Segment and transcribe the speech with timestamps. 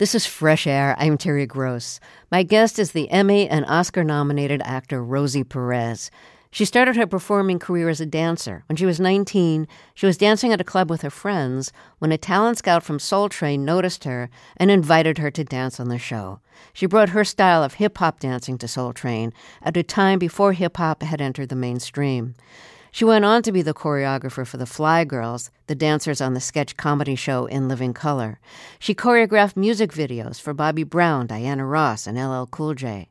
[0.00, 0.96] This is Fresh Air.
[0.98, 2.00] I'm Terry Gross.
[2.32, 6.10] My guest is the Emmy and Oscar nominated actor Rosie Perez.
[6.50, 8.64] She started her performing career as a dancer.
[8.66, 12.16] When she was 19, she was dancing at a club with her friends when a
[12.16, 16.40] talent scout from Soul Train noticed her and invited her to dance on the show.
[16.72, 20.54] She brought her style of hip hop dancing to Soul Train at a time before
[20.54, 22.36] hip hop had entered the mainstream.
[22.92, 26.40] She went on to be the choreographer for the Fly Girls, the dancers on the
[26.40, 28.40] sketch comedy show In Living Color.
[28.80, 33.08] She choreographed music videos for Bobby Brown, Diana Ross, and LL Cool J.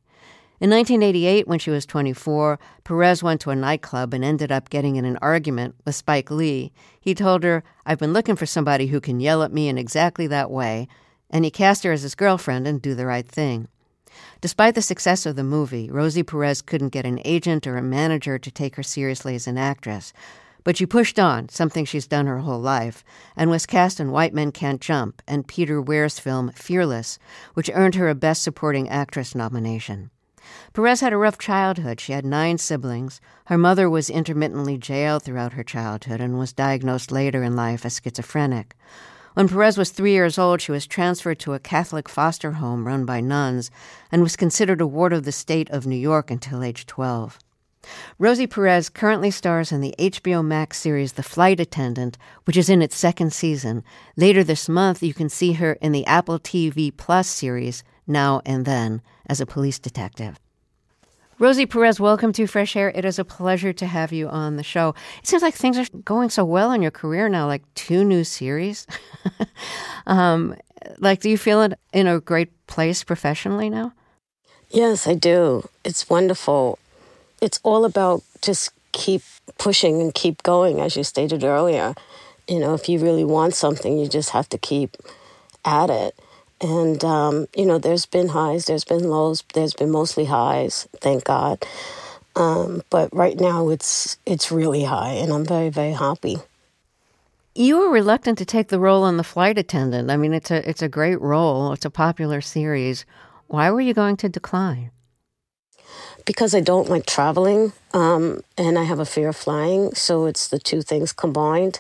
[0.60, 4.98] In 1988, when she was 24, Perez went to a nightclub and ended up getting
[4.98, 6.74] in an argument with Spike Lee.
[7.00, 10.28] He told her, I've been looking for somebody who can yell at me in exactly
[10.28, 10.90] that way,
[11.30, 13.70] and he cast her as his girlfriend and do the right thing.
[14.42, 18.38] Despite the success of the movie, Rosie Perez couldn't get an agent or a manager
[18.40, 20.14] to take her seriously as an actress.
[20.64, 23.04] But she pushed on, something she's done her whole life,
[23.36, 27.20] and was cast in White Men Can't Jump and Peter Weir's film Fearless,
[27.54, 30.10] which earned her a Best Supporting Actress nomination.
[30.74, 32.00] Perez had a rough childhood.
[32.00, 33.20] She had nine siblings.
[33.46, 38.00] Her mother was intermittently jailed throughout her childhood and was diagnosed later in life as
[38.02, 38.76] schizophrenic.
[39.36, 43.06] When Perez was three years old, she was transferred to a Catholic foster home run
[43.06, 43.70] by nuns
[44.12, 47.38] and was considered a ward of the state of New York until age 12.
[48.18, 52.82] Rosie Perez currently stars in the HBO Max series The Flight Attendant, which is in
[52.82, 53.84] its second season.
[54.18, 58.66] Later this month, you can see her in the Apple TV Plus series Now and
[58.66, 60.40] Then as a police detective.
[61.40, 62.92] Rosie Perez, welcome to Fresh Air.
[62.94, 64.94] It is a pleasure to have you on the show.
[65.20, 68.26] It seems like things are going so well in your career now, like two new
[68.26, 68.86] series.
[70.06, 70.54] um,
[70.98, 73.94] like, do you feel it in a great place professionally now?
[74.70, 75.70] Yes, I do.
[75.86, 76.78] It's wonderful.
[77.42, 79.22] It's all about just keep
[79.58, 81.96] pushing and keep going, as you stated earlier.
[82.50, 84.98] You know, if you really want something, you just have to keep
[85.64, 86.20] at it.
[86.62, 91.24] And, um, you know, there's been highs, there's been lows, there's been mostly highs, thank
[91.24, 91.66] God.
[92.36, 96.38] Um, but right now it's it's really high, and I'm very, very happy.
[97.56, 100.10] You were reluctant to take the role on the flight attendant.
[100.12, 101.74] I mean, it's a it's a great role.
[101.74, 103.06] It's a popular series.
[103.48, 104.92] Why were you going to decline?
[106.26, 109.94] Because I don't like traveling, um, and I have a fear of flying.
[109.96, 111.80] So it's the two things combined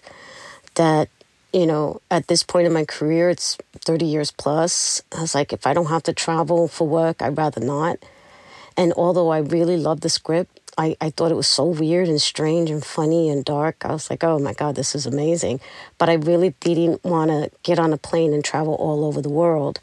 [0.75, 1.09] that
[1.53, 5.01] you know, at this point in my career, it's 30 years plus.
[5.15, 7.97] I was like, if I don't have to travel for work, I'd rather not.
[8.77, 12.21] And although I really loved the script, I, I thought it was so weird and
[12.21, 13.83] strange and funny and dark.
[13.83, 15.59] I was like, oh my God, this is amazing.
[15.97, 19.29] But I really didn't want to get on a plane and travel all over the
[19.29, 19.79] world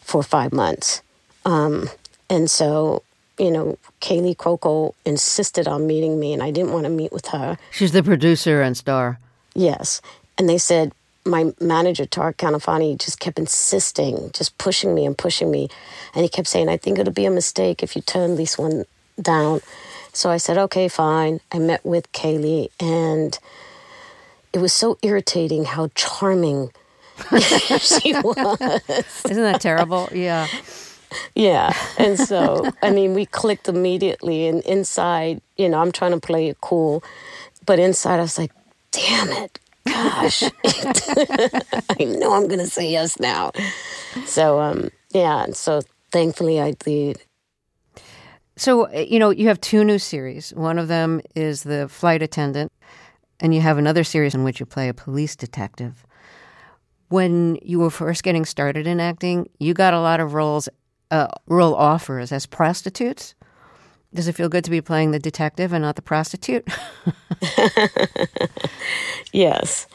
[0.00, 1.02] for five months.
[1.44, 1.90] Um,
[2.30, 3.02] and so,
[3.38, 7.26] you know, Kaley Cuoco insisted on meeting me, and I didn't want to meet with
[7.28, 7.58] her.
[7.72, 9.18] She's the producer and star.
[9.54, 10.00] Yes.
[10.36, 10.92] And they said,
[11.28, 15.68] my manager, Tariq Kanafani, just kept insisting, just pushing me and pushing me.
[16.14, 18.84] And he kept saying, I think it'll be a mistake if you turn this one
[19.20, 19.60] down.
[20.12, 21.40] So I said, okay, fine.
[21.52, 23.38] I met with Kaley, and
[24.52, 26.72] it was so irritating how charming
[27.78, 28.60] she was.
[29.28, 30.08] Isn't that terrible?
[30.12, 30.48] Yeah.
[31.34, 31.72] Yeah.
[31.98, 34.46] And so, I mean, we clicked immediately.
[34.46, 37.02] And inside, you know, I'm trying to play it cool.
[37.66, 38.52] But inside, I was like,
[38.90, 43.52] damn it gosh, I know I'm going to say yes now.
[44.26, 45.82] So, um, yeah, so
[46.12, 47.22] thankfully I did.
[48.56, 50.52] So, uh, you know, you have two new series.
[50.54, 52.72] One of them is The Flight Attendant,
[53.40, 56.04] and you have another series in which you play a police detective.
[57.08, 60.68] When you were first getting started in acting, you got a lot of roles,
[61.10, 63.34] uh, role offers as prostitutes.
[64.14, 66.66] Does it feel good to be playing the detective and not the prostitute?
[69.32, 69.86] yes.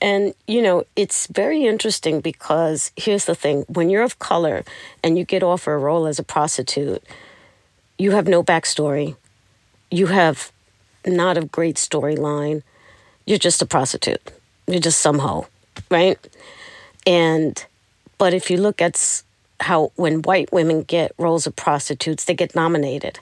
[0.00, 4.64] And, you know, it's very interesting because here's the thing when you're of color
[5.02, 7.02] and you get offered a role as a prostitute,
[7.98, 9.16] you have no backstory.
[9.90, 10.50] You have
[11.06, 12.62] not a great storyline.
[13.26, 14.32] You're just a prostitute.
[14.66, 15.46] You're just some hoe,
[15.90, 16.18] right?
[17.06, 17.62] And,
[18.16, 19.22] but if you look at
[19.60, 23.18] how when white women get roles of prostitutes, they get nominated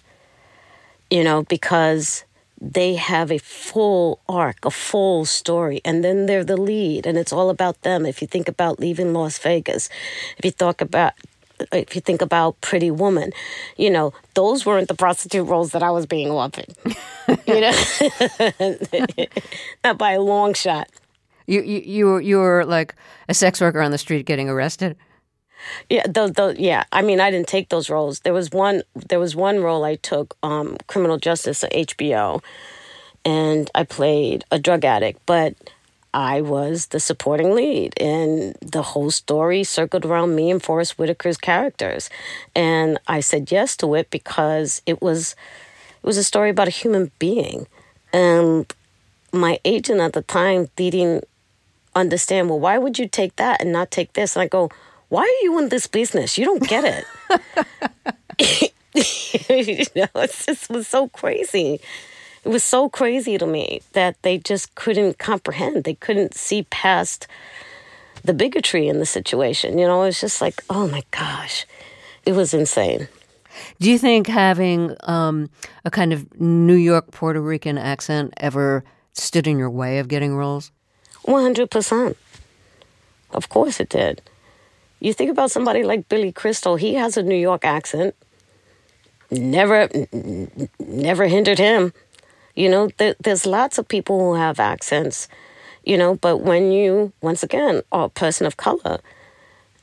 [1.11, 2.25] you know, because
[2.61, 7.33] they have a full arc, a full story, and then they're the lead, and it's
[7.33, 8.07] all about them.
[8.07, 9.89] If you think about leaving Las Vegas,
[10.39, 11.13] if you talk about
[11.73, 13.33] if you think about Pretty Woman,
[13.77, 16.67] you know, those weren't the prostitute roles that I was being offered.
[17.47, 17.73] you know,
[19.85, 20.89] not by a long shot.
[21.47, 22.95] You you you were, you were like
[23.29, 24.97] a sex worker on the street getting arrested.
[25.89, 26.85] Yeah, those, those, yeah.
[26.93, 28.21] I mean, I didn't take those roles.
[28.21, 28.83] There was one.
[28.95, 32.43] There was one role I took, um, criminal justice at HBO,
[33.25, 35.21] and I played a drug addict.
[35.27, 35.55] But
[36.15, 41.37] I was the supporting lead, and the whole story circled around me and Forest Whitaker's
[41.37, 42.09] characters.
[42.55, 45.35] And I said yes to it because it was
[46.03, 47.67] it was a story about a human being.
[48.13, 48.73] And
[49.33, 51.25] my agent at the time didn't
[51.95, 54.37] understand, well, why would you take that and not take this?
[54.37, 54.71] And I go,
[55.09, 56.37] why are you in this business?
[56.37, 58.73] You don't get it.
[59.49, 61.81] you know, it just was so crazy.
[62.45, 65.85] It was so crazy to me that they just couldn't comprehend.
[65.85, 67.27] They couldn't see past
[68.25, 69.79] the bigotry in the situation.
[69.79, 71.67] You know, it was just like, oh my gosh,
[72.25, 73.09] it was insane.
[73.81, 75.51] Do you think having um,
[75.85, 80.35] a kind of New York Puerto Rican accent ever stood in your way of getting
[80.35, 80.71] roles?
[81.25, 82.17] 100%.
[83.33, 84.23] Of course it did.
[85.01, 88.15] You think about somebody like Billy Crystal, he has a New York accent.
[89.31, 89.89] Never
[90.79, 91.93] never hindered him.
[92.55, 95.29] You know, th- there's lots of people who have accents,
[95.85, 99.01] you know, but when you once again are a person of color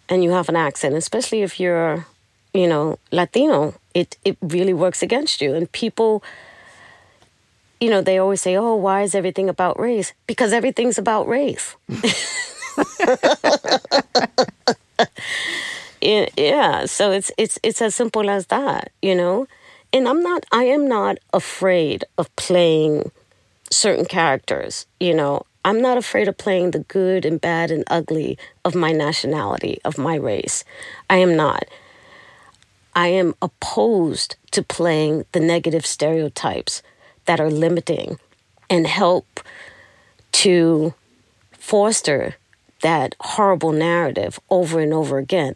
[0.10, 2.08] and you have an accent, especially if you're,
[2.54, 6.24] you know, Latino, it it really works against you and people
[7.80, 11.76] you know, they always say, "Oh, why is everything about race?" Because everything's about race.
[16.02, 19.48] yeah, so it's it's it's as simple as that, you know.
[19.92, 23.12] And I'm not I am not afraid of playing
[23.70, 25.44] certain characters, you know.
[25.66, 29.98] I'm not afraid of playing the good and bad and ugly of my nationality, of
[29.98, 30.66] my race.
[31.10, 31.64] I am not.
[32.96, 36.84] I am opposed to playing the negative stereotypes
[37.26, 38.20] that are limiting
[38.70, 39.40] and help
[40.34, 40.94] to
[41.54, 42.36] foster
[42.84, 45.56] that horrible narrative over and over again,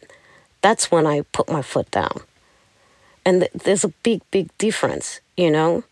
[0.61, 2.19] that's when I put my foot down.
[3.23, 5.83] And th- there's a big, big difference, you know?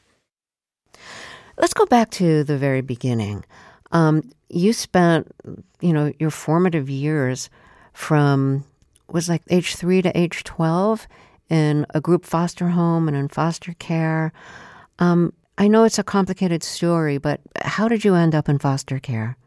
[1.57, 3.45] Let's go back to the very beginning.
[3.91, 5.31] Um, you spent,
[5.79, 7.49] you know, your formative years
[7.93, 8.65] from
[9.09, 11.07] was like age three to age twelve
[11.49, 14.33] in a group foster home and in foster care.
[14.99, 18.99] Um, I know it's a complicated story, but how did you end up in foster
[18.99, 19.37] care?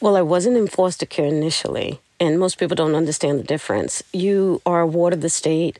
[0.00, 4.02] Well, I wasn't in foster care initially, and most people don't understand the difference.
[4.12, 5.78] You are a ward of the state,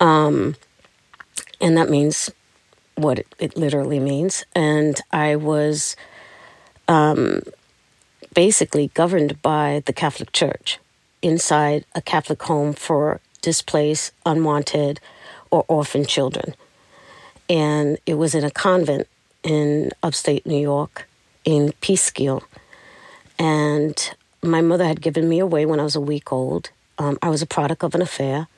[0.00, 0.56] um,
[1.60, 2.30] and that means
[2.96, 4.44] what it, it, literally means.
[4.54, 5.96] And I was
[6.88, 7.42] um,
[8.34, 10.78] basically governed by the Catholic Church
[11.20, 15.00] inside a Catholic home for displaced, unwanted,
[15.50, 16.54] or orphan children
[17.48, 19.06] and it was in a convent
[19.42, 21.06] in upstate New York
[21.44, 22.42] in Peekskill.
[23.38, 23.96] And
[24.42, 26.70] my mother had given me away when I was a week old.
[26.98, 28.48] Um, I was a product of an affair.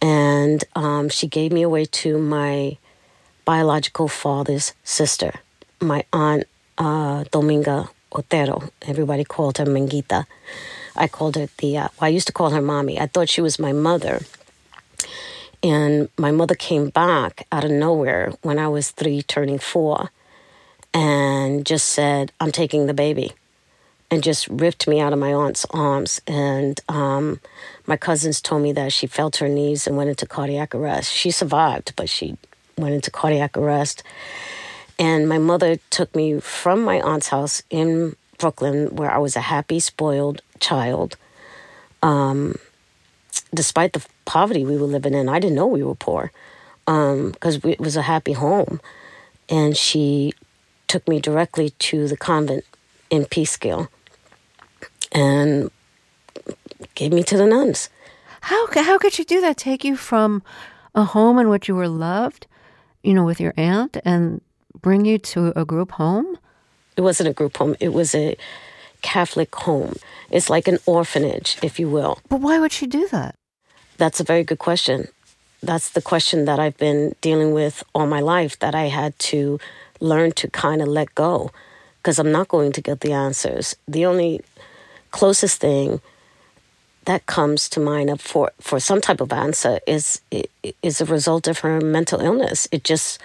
[0.00, 2.76] And um, she gave me away to my
[3.44, 5.32] biological father's sister,
[5.80, 6.44] my aunt
[6.78, 8.70] uh, Dominga Otero.
[8.82, 10.26] Everybody called her Mengita.
[10.96, 13.00] I called her the, uh, well, I used to call her mommy.
[13.00, 14.20] I thought she was my mother
[15.62, 20.10] and my mother came back out of nowhere when I was three, turning four,
[20.92, 23.32] and just said, I'm taking the baby.
[24.12, 26.20] And just ripped me out of my aunt's arms.
[26.26, 27.40] And um,
[27.86, 31.10] my cousins told me that she fell to her knees and went into cardiac arrest.
[31.10, 32.36] She survived, but she
[32.76, 34.02] went into cardiac arrest.
[34.98, 39.40] And my mother took me from my aunt's house in Brooklyn, where I was a
[39.40, 41.16] happy, spoiled child.
[42.02, 42.56] Um,
[43.54, 46.32] despite the poverty we were living in, I didn't know we were poor
[46.84, 48.78] because um, it was a happy home.
[49.48, 50.34] And she
[50.86, 52.66] took me directly to the convent
[53.08, 53.88] in Peekskill
[55.12, 55.70] and
[56.94, 57.88] gave me to the nuns.
[58.40, 59.56] How, how could she do that?
[59.56, 60.42] Take you from
[60.94, 62.46] a home in which you were loved,
[63.02, 64.40] you know, with your aunt, and
[64.80, 66.38] bring you to a group home?
[66.96, 67.76] It wasn't a group home.
[67.80, 68.36] It was a
[69.00, 69.94] Catholic home.
[70.30, 72.18] It's like an orphanage, if you will.
[72.28, 73.34] But why would she do that?
[73.96, 75.08] That's a very good question.
[75.62, 79.60] That's the question that I've been dealing with all my life that I had to
[80.00, 81.50] learn to kind of let go
[81.98, 83.76] because I'm not going to get the answers.
[83.86, 84.40] The only
[85.12, 86.00] closest thing
[87.04, 90.20] that comes to mind for for some type of answer is
[90.82, 92.68] is a result of her mental illness.
[92.72, 93.20] It just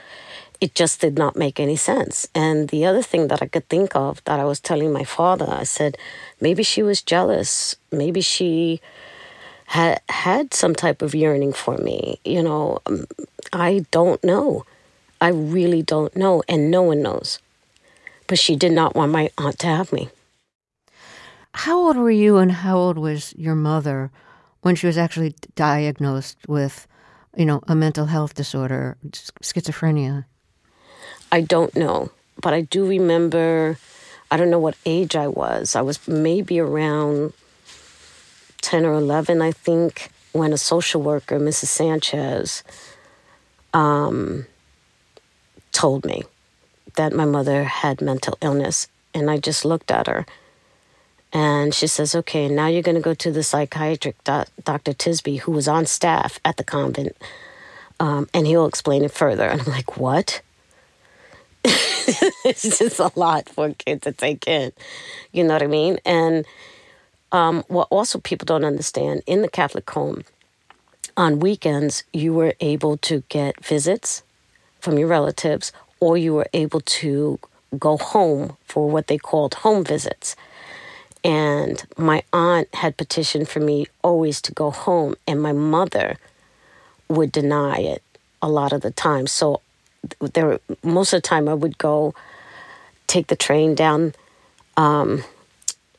[0.59, 2.27] it just did not make any sense.
[2.33, 5.47] And the other thing that I could think of that I was telling my father,
[5.47, 5.97] I said,
[6.41, 7.75] maybe she was jealous.
[7.91, 8.81] Maybe she
[9.65, 12.19] had had some type of yearning for me.
[12.25, 13.05] You know, um,
[13.53, 14.65] I don't know.
[15.19, 17.39] I really don't know, and no one knows.
[18.27, 20.09] But she did not want my aunt to have me.
[21.57, 24.11] How old were you, and how old was your mother
[24.61, 26.87] when she was actually diagnosed with,
[27.35, 28.95] you know, a mental health disorder,
[29.41, 30.25] schizophrenia?
[31.31, 32.11] I don't know,
[32.41, 33.77] but I do remember
[34.29, 35.75] I don't know what age I was.
[35.75, 37.33] I was maybe around
[38.61, 41.67] 10 or 11, I think, when a social worker, Mrs.
[41.67, 42.63] Sanchez,
[43.73, 44.45] um,
[45.71, 46.23] told me
[46.97, 48.87] that my mother had mental illness.
[49.13, 50.25] And I just looked at her.
[51.33, 54.93] And she says, okay, now you're going to go to the psychiatric, Dr.
[54.93, 57.15] Tisby, who was on staff at the convent,
[57.99, 59.45] um, and he'll explain it further.
[59.47, 60.41] And I'm like, what?
[61.65, 64.71] it's just a lot for a kid to take in.
[65.33, 65.99] You know what I mean?
[66.05, 66.45] And
[67.31, 70.23] um, what also people don't understand in the Catholic home,
[71.17, 74.23] on weekends, you were able to get visits
[74.79, 77.39] from your relatives, or you were able to
[77.79, 80.35] go home for what they called home visits.
[81.27, 86.17] And my aunt had petitioned for me always to go home, and my mother
[87.09, 88.01] would deny it
[88.41, 89.27] a lot of the time.
[89.27, 89.59] So
[90.21, 92.15] there, most of the time, I would go
[93.07, 94.13] take the train down
[94.77, 95.25] um,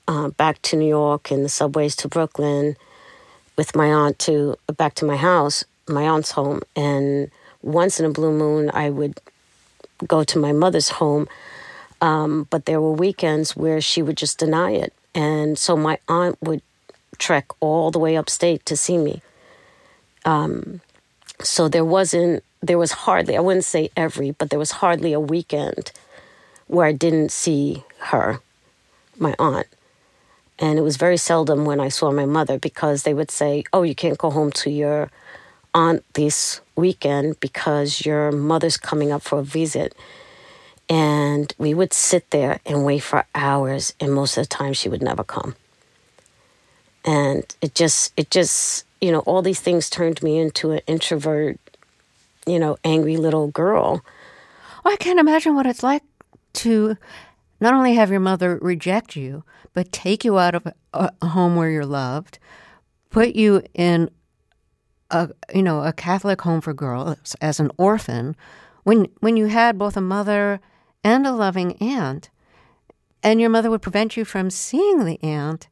[0.07, 2.77] uh, back to New York and the subways to Brooklyn
[3.57, 7.31] with my aunt to back to my house, my aunt's home, and
[7.61, 9.21] once in a blue moon, I would
[10.07, 11.29] go to my mother's home.
[12.01, 14.95] Um, but there were weekends where she would just deny it.
[15.19, 16.63] And so my aunt would
[17.19, 19.21] trek all the way upstate to see me.
[20.25, 20.81] Um,
[21.43, 25.19] so there wasn't, there was hardly, I wouldn't say every, but there was hardly a
[25.19, 25.91] weekend
[26.69, 28.41] where I didn't see her,
[29.19, 29.67] my aunt.
[30.61, 33.83] And it was very seldom when I saw my mother because they would say, Oh,
[33.83, 35.11] you can't go home to your
[35.75, 39.97] aunt this weekend because your mother's coming up for a visit.
[40.89, 44.89] And we would sit there and wait for hours, and most of the time she
[44.89, 45.55] would never come.
[47.05, 51.59] And it just, it just, you know, all these things turned me into an introvert,
[52.47, 54.05] you know, angry little girl.
[54.85, 56.03] Well, I can't imagine what it's like
[56.55, 56.97] to
[57.61, 61.71] not only have your mother reject you, but take you out of a, home where
[61.71, 62.39] you're loved,
[63.11, 64.11] put you in
[65.11, 68.37] a you know a Catholic home for girls as an orphan,
[68.85, 70.61] when when you had both a mother
[71.05, 72.31] and a loving aunt,
[73.23, 75.69] and your mother would prevent you from seeing the aunt,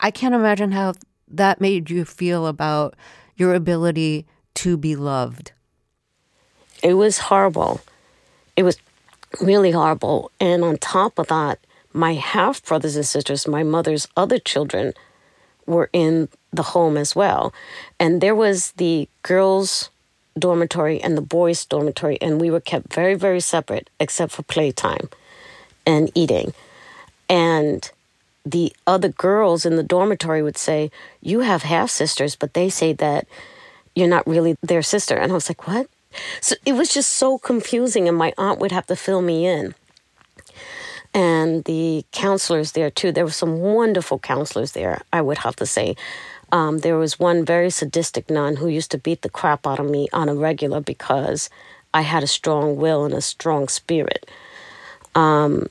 [0.00, 0.94] I can't imagine how
[1.28, 2.94] that made you feel about
[3.36, 5.52] your ability to be loved.
[6.82, 7.80] It was horrible.
[8.56, 8.78] It was
[9.40, 10.30] really horrible.
[10.40, 11.58] And on top of that,
[11.92, 14.92] my half brothers and sisters, my mother's other children,
[15.66, 17.52] were in the home as well.
[17.98, 19.90] And there was the girls'
[20.38, 25.08] dormitory and the boys' dormitory, and we were kept very, very separate except for playtime
[25.86, 26.52] and eating.
[27.28, 27.90] And
[28.44, 30.90] the other girls in the dormitory would say,
[31.20, 33.26] You have half sisters, but they say that
[33.94, 35.16] you're not really their sister.
[35.16, 35.88] And I was like, What?
[36.40, 39.74] So it was just so confusing, and my aunt would have to fill me in.
[41.12, 45.66] And the counselors there, too, there were some wonderful counselors there, I would have to
[45.66, 45.96] say.
[46.52, 49.90] Um, there was one very sadistic nun who used to beat the crap out of
[49.90, 51.50] me on a regular because
[51.92, 54.28] I had a strong will and a strong spirit.
[55.14, 55.68] Um,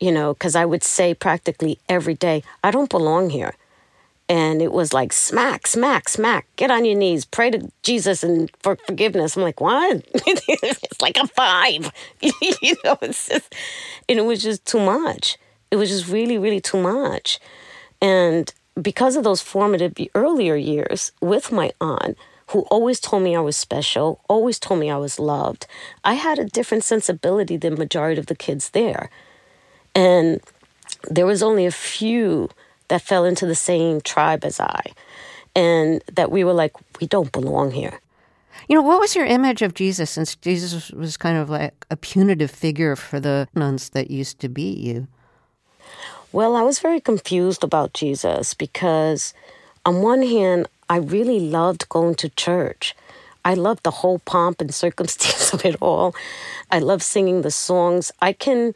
[0.00, 3.54] you know, because I would say practically every day, I don't belong here.
[4.30, 6.46] And it was like smack, smack, smack.
[6.56, 9.36] Get on your knees, pray to Jesus and for forgiveness.
[9.36, 10.02] I'm like, what?
[10.14, 11.90] it's like a five.
[12.20, 13.54] you know, it's just,
[14.08, 15.38] and it was just too much.
[15.70, 17.40] It was just really, really too much.
[18.00, 22.16] And because of those formative earlier years with my aunt,
[22.48, 25.66] who always told me I was special, always told me I was loved,
[26.02, 29.10] I had a different sensibility than majority of the kids there.
[29.94, 30.40] And
[31.10, 32.48] there was only a few
[32.88, 34.82] that fell into the same tribe as I.
[35.54, 38.00] And that we were like, we don't belong here.
[38.68, 41.96] You know, what was your image of Jesus since Jesus was kind of like a
[41.96, 45.06] punitive figure for the nuns that used to beat you?
[46.30, 49.32] Well, I was very confused about Jesus because,
[49.86, 52.94] on one hand, I really loved going to church.
[53.46, 56.14] I loved the whole pomp and circumstance of it all.
[56.70, 58.12] I love singing the songs.
[58.20, 58.74] I can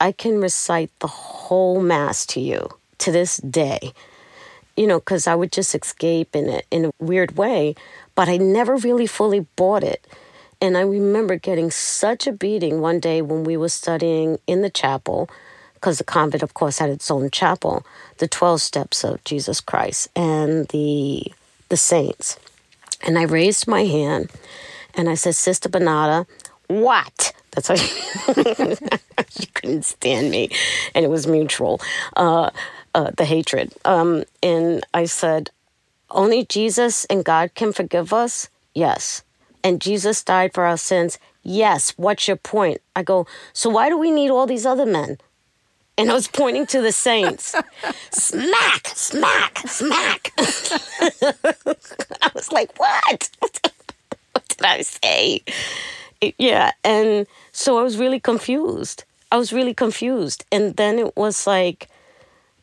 [0.00, 3.92] I can recite the whole mass to you to this day.
[4.76, 7.74] You know, cuz I would just escape in a in a weird way,
[8.14, 10.06] but I never really fully bought it.
[10.60, 14.70] And I remember getting such a beating one day when we were studying in the
[14.70, 15.28] chapel
[15.84, 17.84] because the convent, of course, had its own chapel,
[18.16, 21.30] the 12 steps of Jesus Christ and the,
[21.68, 22.38] the saints.
[23.06, 24.30] And I raised my hand
[24.94, 26.26] and I said, Sister Bernarda,
[26.68, 27.34] what?
[27.50, 28.00] That's how she,
[29.28, 30.48] she couldn't stand me.
[30.94, 31.82] And it was mutual,
[32.16, 32.48] uh,
[32.94, 33.74] uh, the hatred.
[33.84, 35.50] Um, and I said,
[36.10, 38.48] Only Jesus and God can forgive us?
[38.74, 39.22] Yes.
[39.62, 41.18] And Jesus died for our sins?
[41.42, 41.92] Yes.
[41.98, 42.80] What's your point?
[42.96, 45.18] I go, So why do we need all these other men?
[45.96, 47.54] And I was pointing to the saints.
[48.10, 50.32] smack, smack, smack.
[50.38, 53.30] I was like, what?
[53.40, 55.42] what did I say?
[56.38, 56.72] Yeah.
[56.82, 59.04] And so I was really confused.
[59.30, 60.44] I was really confused.
[60.50, 61.88] And then it was like,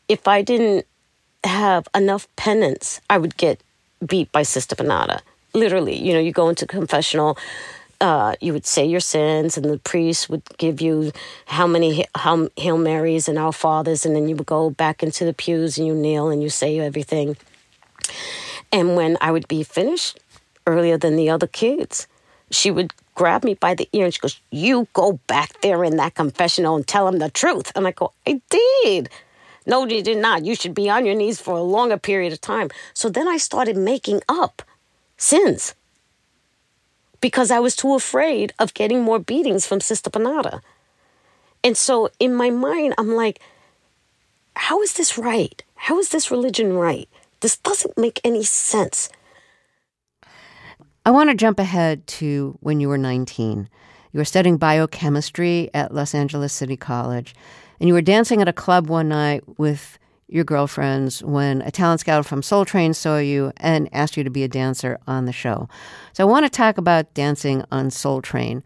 [0.08, 0.86] if I didn't
[1.44, 3.60] have enough penance, I would get
[4.06, 5.20] beat by Sister Panada.
[5.54, 7.38] Literally, you know, you go into confessional,
[8.02, 11.12] uh, you would say your sins, and the priest would give you
[11.46, 15.24] how many how Hail Marys and Our Fathers, and then you would go back into
[15.24, 17.36] the pews and you kneel and you say everything.
[18.72, 20.18] And when I would be finished
[20.66, 22.08] earlier than the other kids,
[22.50, 25.96] she would grab me by the ear and she goes, You go back there in
[25.98, 27.70] that confessional and tell him the truth.
[27.76, 29.10] And I go, I did.
[29.64, 30.44] No, you did not.
[30.44, 32.68] You should be on your knees for a longer period of time.
[32.94, 34.62] So then I started making up
[35.16, 35.76] sins
[37.22, 40.60] because I was too afraid of getting more beatings from Sister Panada.
[41.64, 43.40] And so in my mind, I'm like,
[44.56, 45.62] how is this right?
[45.76, 47.08] How is this religion right?
[47.40, 49.08] This doesn't make any sense.
[51.06, 53.68] I want to jump ahead to when you were 19.
[54.12, 57.34] You were studying biochemistry at Los Angeles City College,
[57.80, 59.98] and you were dancing at a club one night with
[60.32, 64.30] your girlfriends when a talent scout from Soul Train saw you and asked you to
[64.30, 65.68] be a dancer on the show.
[66.14, 68.64] So I want to talk about dancing on Soul Train.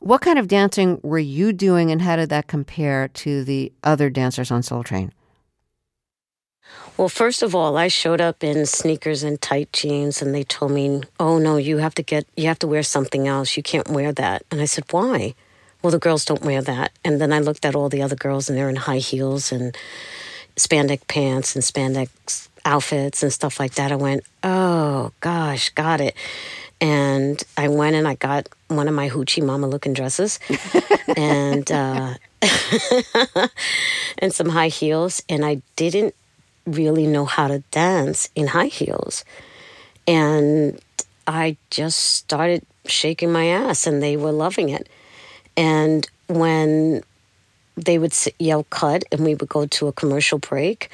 [0.00, 4.10] What kind of dancing were you doing and how did that compare to the other
[4.10, 5.12] dancers on Soul Train?
[6.96, 10.72] Well, first of all, I showed up in sneakers and tight jeans and they told
[10.72, 13.56] me, "Oh no, you have to get you have to wear something else.
[13.56, 15.34] You can't wear that." And I said, "Why?"
[15.82, 16.92] Well, the girls don't wear that.
[17.04, 19.76] And then I looked at all the other girls and they're in high heels and
[20.56, 23.92] spandex pants and spandex outfits and stuff like that.
[23.92, 26.14] I went, oh gosh, got it.
[26.80, 30.38] And I went and I got one of my hoochie mama looking dresses
[31.16, 32.14] and uh,
[34.18, 35.22] and some high heels.
[35.28, 36.14] And I didn't
[36.66, 39.24] really know how to dance in high heels.
[40.06, 40.80] And
[41.26, 44.88] I just started shaking my ass and they were loving it.
[45.56, 47.02] And when
[47.76, 50.90] they would yell cut and we would go to a commercial break.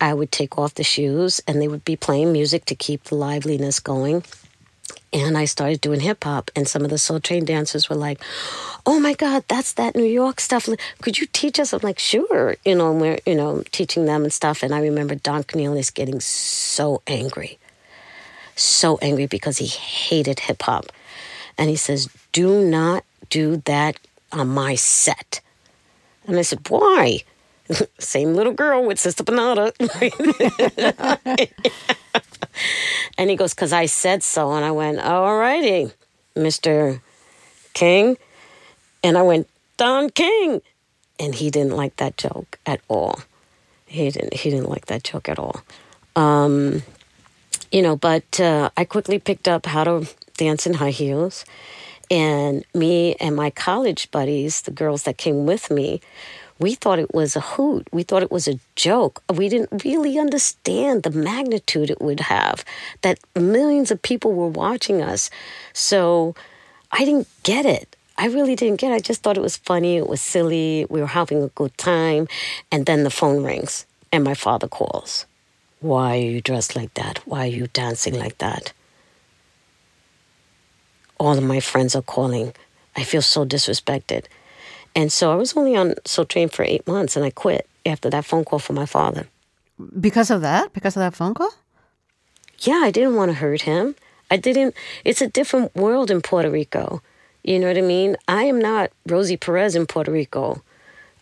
[0.00, 3.14] I would take off the shoes and they would be playing music to keep the
[3.14, 4.24] liveliness going.
[5.12, 8.20] And I started doing hip hop, and some of the Soul Train dancers were like,
[8.84, 10.68] "Oh my God, that's that New York stuff.
[11.02, 12.90] Could you teach us?" I'm like, "Sure," you know.
[12.90, 14.64] And we're you know teaching them and stuff.
[14.64, 17.58] And I remember Don Cornelius getting so angry,
[18.56, 20.86] so angry because he hated hip hop,
[21.56, 24.00] and he says, "Do not do that
[24.32, 25.40] on my set."
[26.26, 27.20] And I said, Why?
[27.98, 29.72] Same little girl with Sister Bernarda.
[33.18, 34.52] and he goes, Because I said so.
[34.52, 35.90] And I went, All righty,
[36.36, 37.00] Mr.
[37.72, 38.16] King.
[39.02, 40.62] And I went, Don King.
[41.18, 43.20] And he didn't like that joke at all.
[43.86, 45.60] He didn't, he didn't like that joke at all.
[46.16, 46.82] Um,
[47.70, 51.44] you know, but uh, I quickly picked up how to dance in high heels.
[52.14, 56.00] And me and my college buddies, the girls that came with me,
[56.60, 57.88] we thought it was a hoot.
[57.90, 59.20] We thought it was a joke.
[59.34, 62.64] We didn't really understand the magnitude it would have,
[63.02, 65.28] that millions of people were watching us.
[65.72, 66.36] So
[66.92, 67.96] I didn't get it.
[68.16, 68.94] I really didn't get it.
[68.94, 69.96] I just thought it was funny.
[69.96, 70.86] It was silly.
[70.88, 72.28] We were having a good time.
[72.70, 75.26] And then the phone rings and my father calls.
[75.80, 77.18] Why are you dressed like that?
[77.26, 78.72] Why are you dancing like that?
[81.18, 82.52] All of my friends are calling.
[82.96, 84.24] I feel so disrespected.
[84.94, 88.08] And so I was only on Soul Train for eight months and I quit after
[88.10, 89.26] that phone call from my father.
[90.00, 90.72] Because of that?
[90.72, 91.52] Because of that phone call?
[92.60, 93.96] Yeah, I didn't want to hurt him.
[94.30, 94.74] I didn't,
[95.04, 97.02] it's a different world in Puerto Rico.
[97.42, 98.16] You know what I mean?
[98.26, 100.62] I am not Rosie Perez in Puerto Rico.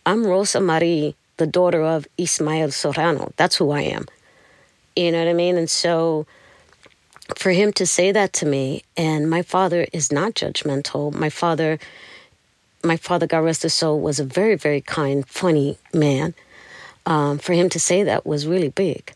[0.05, 3.33] I'm Rosa Marie, the daughter of Ismael Serrano.
[3.35, 4.05] That's who I am.
[4.95, 5.57] You know what I mean?
[5.57, 6.25] And so
[7.35, 11.13] for him to say that to me, and my father is not judgmental.
[11.13, 11.79] My father,
[12.83, 16.33] my father, God rest his soul, was a very, very kind, funny man.
[17.05, 19.13] Um, for him to say that was really big.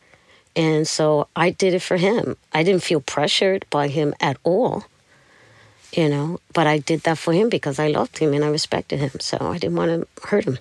[0.57, 2.35] And so I did it for him.
[2.51, 4.83] I didn't feel pressured by him at all,
[5.93, 8.99] you know, but I did that for him because I loved him and I respected
[8.99, 9.19] him.
[9.21, 10.57] So I didn't want to hurt him.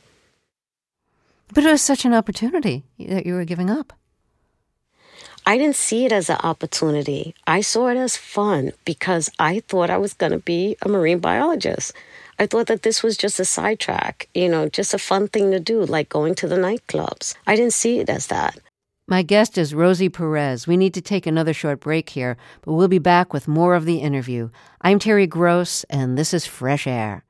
[1.53, 3.93] But it was such an opportunity that you were giving up.
[5.49, 7.33] I didn't see it as an opportunity.
[7.47, 11.21] I saw it as fun because I thought I was going to be a marine
[11.21, 11.93] biologist.
[12.37, 15.61] I thought that this was just a sidetrack, you know, just a fun thing to
[15.61, 17.37] do, like going to the nightclubs.
[17.47, 18.59] I didn't see it as that.
[19.07, 20.67] My guest is Rosie Perez.
[20.67, 23.85] We need to take another short break here, but we'll be back with more of
[23.85, 24.51] the interview.
[24.81, 27.25] I'm Terry Gross, and this is Fresh Air.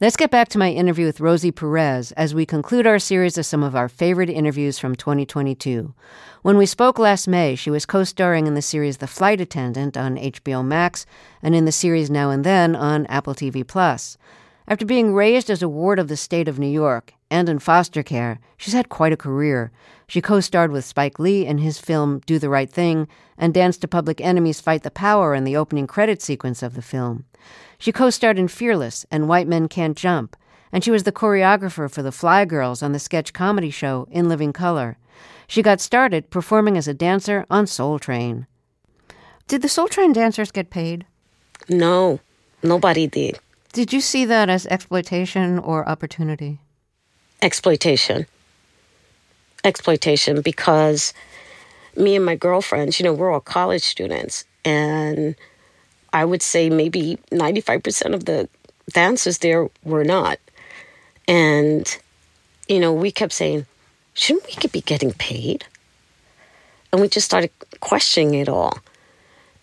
[0.00, 3.46] Let's get back to my interview with Rosie Perez as we conclude our series of
[3.46, 5.94] some of our favorite interviews from 2022.
[6.42, 9.96] When we spoke last May, she was co starring in the series The Flight Attendant
[9.96, 11.06] on HBO Max
[11.42, 14.18] and in the series Now and Then on Apple TV Plus.
[14.66, 18.04] After being raised as a ward of the state of New York and in foster
[18.04, 19.72] care, she's had quite a career.
[20.06, 23.80] She co starred with Spike Lee in his film Do the Right Thing and danced
[23.80, 27.24] to Public Enemy's Fight the Power in the opening credit sequence of the film.
[27.76, 30.36] She co starred in Fearless and White Men Can't Jump,
[30.70, 34.28] and she was the choreographer for the Fly Girls on the sketch comedy show In
[34.28, 34.96] Living Color.
[35.48, 38.46] She got started performing as a dancer on Soul Train.
[39.48, 41.04] Did the Soul Train dancers get paid?
[41.68, 42.20] No,
[42.62, 43.40] nobody did.
[43.72, 46.60] Did you see that as exploitation or opportunity?
[47.44, 48.24] Exploitation.
[49.64, 51.12] Exploitation because
[51.94, 55.36] me and my girlfriends, you know, we're all college students and
[56.10, 58.48] I would say maybe 95% of the
[58.94, 60.38] dancers there were not.
[61.28, 61.86] And,
[62.66, 63.66] you know, we kept saying,
[64.14, 65.66] shouldn't we be getting paid?
[66.92, 68.78] And we just started questioning it all.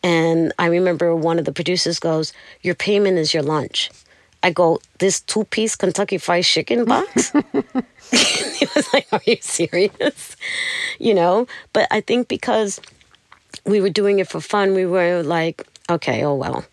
[0.04, 3.90] And I remember one of the producers goes, Your payment is your lunch.
[4.44, 7.32] I go, This two piece Kentucky Fried Chicken box?
[8.12, 10.36] he was like, Are you serious?
[11.00, 11.48] You know?
[11.74, 12.80] But I think because
[13.66, 16.66] we were doing it for fun, we were like, okay, oh well.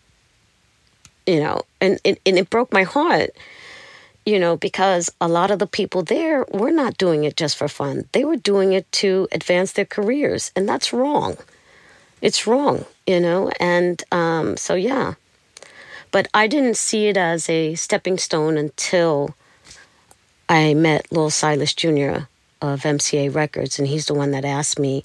[1.25, 3.31] You know, and, and, and it broke my heart,
[4.25, 7.67] you know, because a lot of the people there were not doing it just for
[7.67, 8.05] fun.
[8.13, 11.37] They were doing it to advance their careers, and that's wrong.
[12.21, 15.15] It's wrong, you know, and um, so yeah.
[16.11, 19.35] But I didn't see it as a stepping stone until
[20.47, 22.25] I met Louil Silas Jr.
[22.61, 25.03] of MCA Records, and he's the one that asked me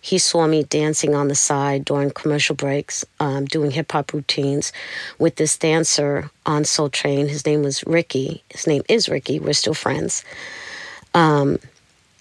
[0.00, 4.72] he saw me dancing on the side during commercial breaks, um, doing hip hop routines
[5.18, 7.28] with this dancer on Soul Train.
[7.28, 8.42] His name was Ricky.
[8.50, 9.40] His name is Ricky.
[9.40, 10.24] We're still friends.
[11.14, 11.58] Um,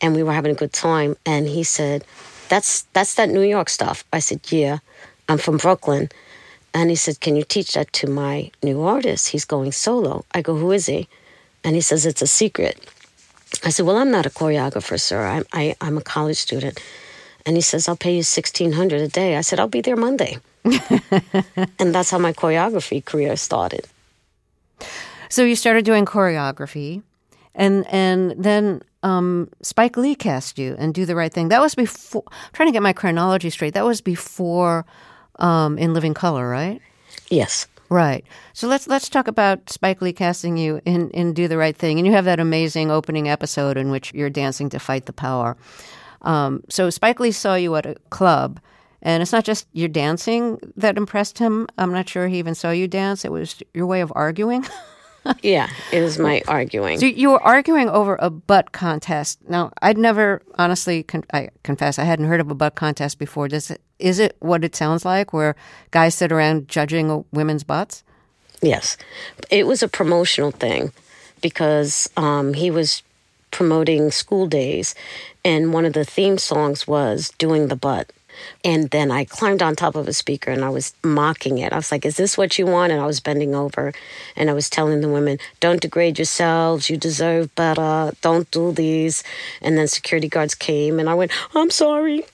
[0.02, 1.16] and we were having a good time.
[1.26, 2.04] And he said,
[2.50, 4.80] "That's that's that New York stuff." I said, "Yeah,
[5.30, 6.10] I'm from Brooklyn."
[6.74, 9.30] And he said, "Can you teach that to my new artist?
[9.30, 11.08] He's going solo." I go, "Who is he?"
[11.64, 12.80] And he says, "It's a secret."
[13.64, 15.26] I said, "Well, I'm not a choreographer, sir.
[15.26, 16.80] I'm I, I'm a college student."
[17.48, 19.38] And he says, I'll pay you 1600 a day.
[19.38, 20.38] I said, I'll be there Monday.
[20.66, 23.88] and that's how my choreography career started.
[25.30, 27.04] So you started doing choreography,
[27.56, 31.48] and and then um, Spike Lee cast you and Do the Right Thing.
[31.48, 32.24] That was before.
[32.28, 33.74] I'm trying to get my chronology straight.
[33.74, 34.86] That was before
[35.40, 36.82] um, In Living Color, right?
[37.30, 37.68] Yes.
[37.90, 38.26] Right.
[38.54, 41.98] So let's let's talk about Spike Lee casting you in in Do the Right Thing,
[41.98, 45.56] and you have that amazing opening episode in which you're dancing to fight the power.
[46.24, 48.60] Um, so Spike Lee saw you at a club,
[49.02, 51.68] and it's not just your dancing that impressed him.
[51.78, 53.24] I'm not sure he even saw you dance.
[53.24, 54.66] It was your way of arguing.
[55.42, 57.00] yeah, it was my arguing.
[57.00, 59.40] So you were arguing over a butt contest.
[59.48, 63.48] Now, I'd never, honestly, con- I confess, I hadn't heard of a butt contest before.
[63.48, 65.56] Does it, is it what it sounds like, where
[65.92, 68.04] guys sit around judging women's butts?
[68.62, 68.98] Yes,
[69.52, 70.92] it was a promotional thing
[71.42, 73.04] because um, he was
[73.52, 74.96] promoting School Daze,
[75.46, 78.12] and one of the theme songs was Doing the Butt.
[78.64, 81.74] And then I climbed on top of a speaker and I was mocking it.
[81.74, 82.92] I was like, Is this what you want?
[82.92, 83.94] And I was bending over
[84.36, 86.90] and I was telling the women, Don't degrade yourselves.
[86.90, 88.12] You deserve better.
[88.22, 89.24] Don't do these.
[89.62, 92.24] And then security guards came and I went, I'm sorry.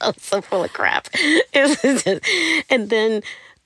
[0.00, 1.08] I'm so full of crap.
[1.54, 3.22] and then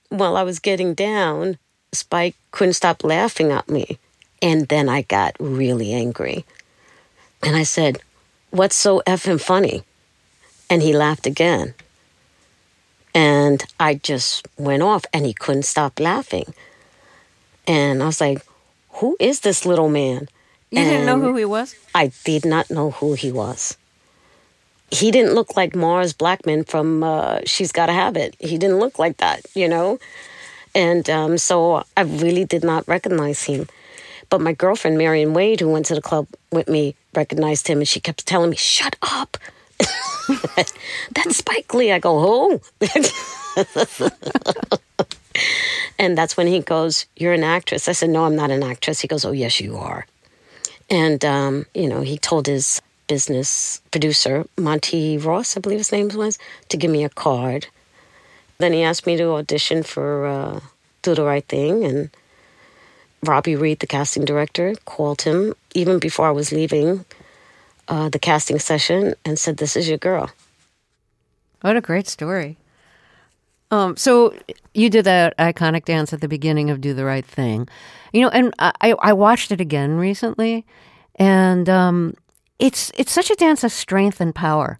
[0.09, 1.57] while I was getting down,
[1.91, 3.99] Spike couldn't stop laughing at me.
[4.41, 6.45] And then I got really angry.
[7.41, 7.99] And I said,
[8.53, 9.81] What's so effing funny?
[10.69, 11.73] And he laughed again.
[13.15, 16.53] And I just went off and he couldn't stop laughing.
[17.65, 18.45] And I was like,
[19.01, 20.29] Who is this little man?
[20.69, 21.73] You and didn't know who he was?
[21.95, 23.75] I did not know who he was.
[24.91, 28.35] He didn't look like Mars Blackman from uh, She's Gotta Have It.
[28.37, 29.97] He didn't look like that, you know?
[30.75, 33.67] And um, so I really did not recognize him.
[34.33, 37.87] But my girlfriend, Marion Wade, who went to the club with me, recognized him and
[37.87, 39.37] she kept telling me, Shut up.
[41.11, 41.91] that's Spike Lee.
[41.91, 42.59] I go, Who?
[45.99, 47.87] and that's when he goes, You're an actress.
[47.87, 49.01] I said, No, I'm not an actress.
[49.01, 50.07] He goes, Oh, yes, you are.
[50.89, 56.09] And, um, you know, he told his business producer, Monty Ross, I believe his name
[56.09, 57.67] was, to give me a card.
[58.57, 60.59] Then he asked me to audition for uh,
[61.03, 61.83] Do the Right Thing.
[61.83, 62.09] And
[63.23, 67.05] Robi Reed, the casting director, called him even before I was leaving
[67.87, 70.29] uh, the casting session and said, This is your girl.
[71.61, 72.57] What a great story.
[73.71, 74.35] Um, so
[74.73, 77.67] you did that iconic dance at the beginning of "Do the Right Thing,"
[78.11, 80.63] you know, and I I watched it again recently,
[81.15, 82.13] and um,
[82.59, 84.77] it's it's such a dance of strength and power.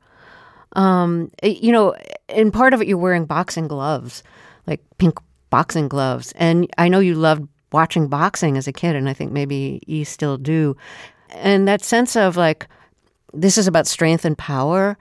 [0.74, 1.96] Um, you know,
[2.30, 4.22] in part of it, you're wearing boxing gloves,
[4.68, 5.18] like pink
[5.50, 9.32] boxing gloves, and I know you loved watching boxing as a kid, and I think
[9.32, 10.78] maybe you still do.
[11.30, 12.68] And that sense of like
[13.34, 14.98] this is about strength and power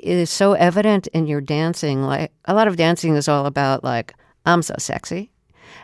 [0.00, 2.02] is so evident in your dancing.
[2.02, 4.14] Like a lot of dancing is all about like
[4.46, 5.30] I'm so sexy,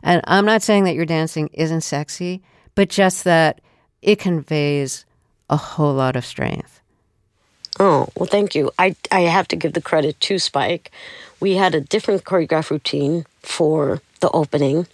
[0.03, 2.43] and I'm not saying that your dancing isn't sexy,
[2.75, 3.61] but just that
[4.01, 5.05] it conveys
[5.51, 6.81] a whole lot of strength.
[7.81, 8.71] Oh, well, thank you.
[8.79, 10.91] I, I have to give the credit to Spike.
[11.39, 14.89] We had a different choreograph routine for the opening,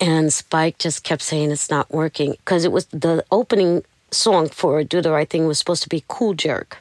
[0.00, 4.82] and Spike just kept saying it's not working because it was the opening song for
[4.84, 6.78] Do the Right Thing was supposed to be Cool Jerk.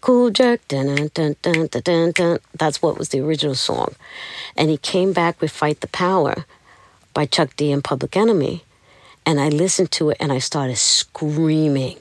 [0.00, 3.94] Cool Jerk, dun, dun, dun, dun, dun, that's what was the original song.
[4.56, 6.44] And he came back with Fight the Power
[7.14, 8.64] by Chuck D and Public Enemy.
[9.24, 11.96] And I listened to it and I started screaming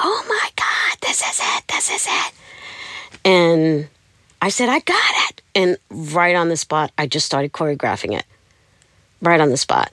[0.00, 2.32] oh my God, this is it, this is it.
[3.24, 3.88] And
[4.42, 5.42] I said, I got it.
[5.54, 8.24] And right on the spot, I just started choreographing it.
[9.24, 9.90] Right on the spot.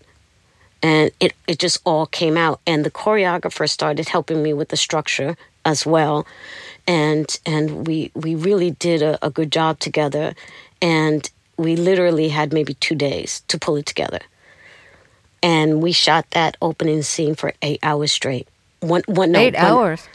[0.84, 2.60] And it, it just all came out.
[2.68, 6.26] And the choreographer started helping me with the structure as well.
[6.88, 10.36] And and we we really did a, a good job together.
[10.82, 14.20] And we literally had maybe two days to pull it together.
[15.44, 18.48] And we shot that opening scene for eight hours straight.
[18.82, 20.08] One one no, eight one, hours.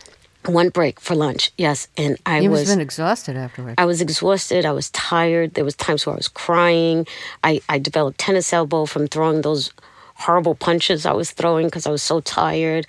[0.46, 1.50] One break for lunch.
[1.58, 3.74] Yes, and I you was been exhausted afterwards.
[3.78, 4.64] I was exhausted.
[4.64, 5.54] I was tired.
[5.54, 7.06] There was times where I was crying.
[7.42, 9.72] I I developed tennis elbow from throwing those
[10.14, 12.86] horrible punches I was throwing because I was so tired.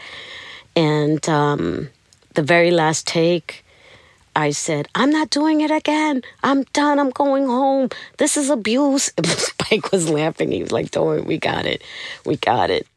[0.76, 1.90] And um,
[2.36, 3.66] the very last take,
[4.36, 6.22] I said, I'm not doing it again.
[6.44, 7.00] I'm done.
[7.00, 7.90] I'm going home.
[8.18, 9.12] This is abuse.
[9.26, 10.52] Spike was laughing.
[10.52, 11.82] He was like, Don't worry, we got it.
[12.26, 12.88] We got it.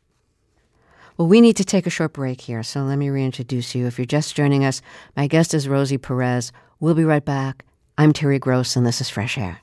[1.20, 3.86] Well, we need to take a short break here, so let me reintroduce you.
[3.86, 4.80] If you're just joining us,
[5.18, 6.50] my guest is Rosie Perez.
[6.78, 7.66] We'll be right back.
[7.98, 9.60] I'm Terry Gross, and this is Fresh Air.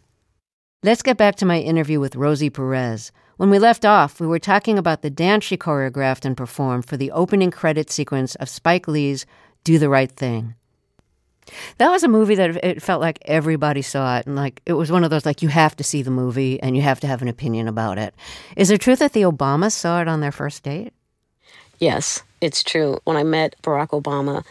[0.83, 3.11] Let's get back to my interview with Rosie Perez.
[3.37, 6.95] When we left off, we were talking about the dance she choreographed and performed for
[6.95, 9.25] the opening credit sequence of Spike Lee's
[9.63, 10.53] Do the Right Thing.
[11.79, 14.91] That was a movie that it felt like everybody saw it, and like it was
[14.91, 17.23] one of those like you have to see the movie and you have to have
[17.23, 18.13] an opinion about it.
[18.55, 20.93] Is it true that the Obamas saw it on their first date?
[21.79, 22.99] Yes, it's true.
[23.03, 24.43] When I met Barack Obama,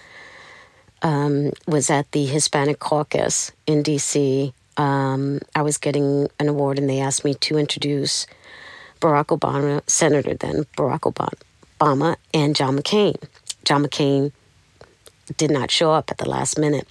[1.03, 4.53] um, was at the Hispanic Caucus in D.C.
[4.77, 8.27] Um, I was getting an award, and they asked me to introduce
[9.01, 11.13] Barack Obama, Senator then Barack
[11.81, 13.23] Obama, and John McCain.
[13.65, 14.33] John McCain
[15.37, 16.87] did not show up at the last minute.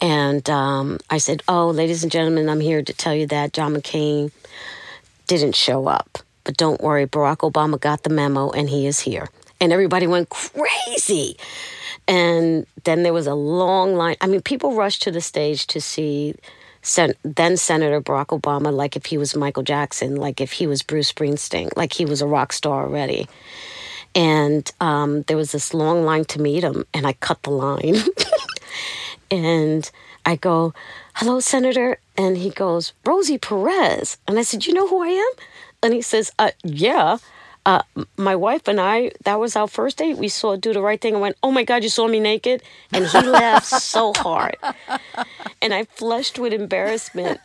[0.00, 3.74] And um, I said, Oh, ladies and gentlemen, I'm here to tell you that John
[3.74, 4.32] McCain
[5.26, 6.18] didn't show up.
[6.44, 9.28] But don't worry, Barack Obama got the memo and he is here.
[9.60, 11.36] And everybody went crazy.
[12.06, 14.16] And then there was a long line.
[14.20, 16.34] I mean, people rushed to the stage to see
[16.82, 20.82] Sen- then Senator Barack Obama like if he was Michael Jackson, like if he was
[20.82, 23.26] Bruce Springsteen, like he was a rock star already.
[24.14, 27.96] And um, there was this long line to meet him, and I cut the line.
[29.30, 29.90] and
[30.26, 30.74] I go,
[31.14, 31.98] Hello, Senator.
[32.16, 34.18] And he goes, Rosie Perez.
[34.28, 35.32] And I said, You know who I am?
[35.84, 37.18] And he says, uh, Yeah.
[37.66, 37.80] Uh,
[38.18, 40.18] my wife and I, that was our first date.
[40.18, 42.62] We saw Do the Right Thing and went, Oh my God, you saw me naked?
[42.92, 44.56] And he laughed so hard.
[45.62, 47.40] And I flushed with embarrassment.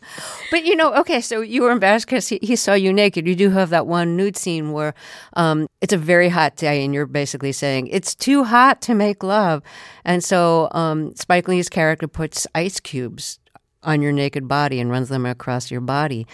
[0.52, 3.28] But you know, okay, so you were embarrassed because he, he, saw you naked.
[3.28, 4.94] You do have that one nude scene where
[5.38, 9.24] um, it's a very hot day and you're basically saying, It's too hot to make
[9.24, 9.64] love.
[10.04, 13.40] And so um, Spike Lee's character puts ice cubes
[13.84, 16.28] on your naked body and runs them across your body.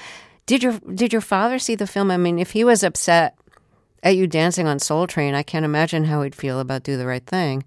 [0.46, 2.12] Did your did your father see the film?
[2.12, 3.38] I mean, if he was upset
[4.04, 7.08] at you dancing on Soul Train, I can't imagine how he'd feel about Do the
[7.08, 7.64] Right Thing.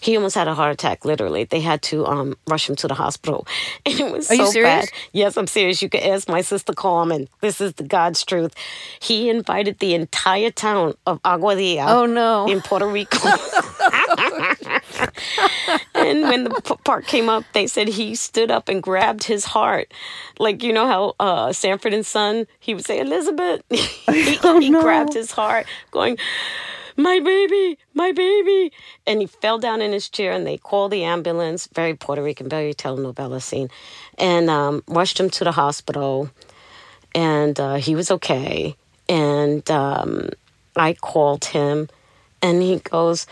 [0.00, 1.04] He almost had a heart attack.
[1.04, 3.46] Literally, they had to um, rush him to the hospital,
[3.86, 4.90] and it was Are so you serious?
[4.90, 4.98] bad.
[5.12, 5.82] Yes, I'm serious.
[5.82, 7.28] You could ask my sister Carmen.
[7.40, 8.54] This is the God's truth.
[9.00, 11.86] He invited the entire town of Aguadilla.
[11.88, 13.18] Oh no, in Puerto Rico.
[15.94, 19.92] and when the part came up, they said he stood up and grabbed his heart,
[20.38, 22.46] like you know how uh, Sanford and Son.
[22.60, 23.62] He would say Elizabeth.
[23.70, 24.82] he, oh, he no.
[24.82, 26.18] grabbed his heart, going
[27.02, 28.72] my baby, my baby.
[29.06, 32.48] And he fell down in his chair and they called the ambulance, very Puerto Rican,
[32.48, 33.68] very telenovela scene,
[34.18, 36.30] and um, rushed him to the hospital.
[37.14, 38.76] And uh, he was okay.
[39.08, 40.30] And um,
[40.76, 41.88] I called him
[42.40, 43.26] and he goes,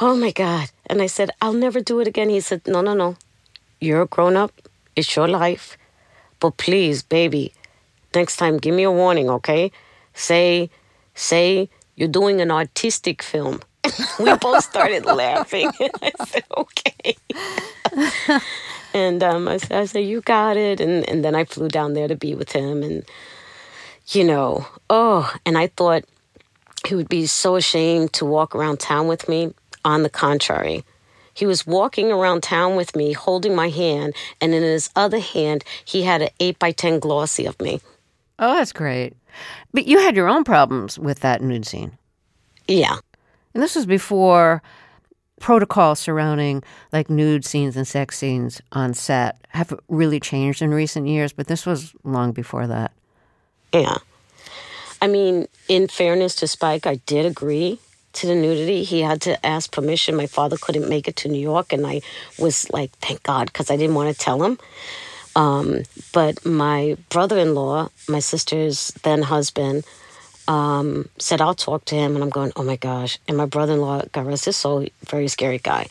[0.00, 0.70] Oh my God.
[0.86, 2.28] And I said, I'll never do it again.
[2.28, 3.16] He said, No, no, no.
[3.80, 4.52] You're a grown up.
[4.94, 5.76] It's your life.
[6.40, 7.52] But please, baby,
[8.14, 9.70] next time give me a warning, okay?
[10.12, 10.70] Say,
[11.14, 11.70] say
[12.02, 13.60] you're doing an artistic film.
[14.18, 15.70] we both started laughing.
[15.80, 17.16] I said, okay.
[18.92, 20.80] and um, I, said, I said, you got it.
[20.80, 22.82] And, and then I flew down there to be with him.
[22.82, 23.04] And,
[24.08, 26.02] you know, oh, and I thought
[26.84, 29.54] he would be so ashamed to walk around town with me.
[29.84, 30.84] On the contrary,
[31.34, 35.64] he was walking around town with me, holding my hand, and in his other hand,
[35.84, 37.80] he had an 8 by 10 glossy of me.
[38.40, 39.14] Oh, that's great.
[39.72, 41.92] But you had your own problems with that nude scene.
[42.68, 42.96] Yeah.
[43.54, 44.62] And this was before
[45.40, 51.08] protocol surrounding like nude scenes and sex scenes on set have really changed in recent
[51.08, 52.92] years, but this was long before that.
[53.74, 53.98] Yeah.
[55.00, 57.80] I mean, in fairness to Spike, I did agree
[58.12, 58.84] to the nudity.
[58.84, 60.14] He had to ask permission.
[60.14, 62.02] My father couldn't make it to New York, and I
[62.38, 64.58] was like, thank God, because I didn't want to tell him.
[65.34, 69.84] Um, but my brother in law, my sister's then husband,
[70.48, 72.14] um, said, I'll talk to him.
[72.14, 73.18] And I'm going, oh my gosh.
[73.28, 75.88] And my brother in law, God rest his soul, very scary guy.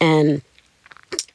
[0.00, 0.42] And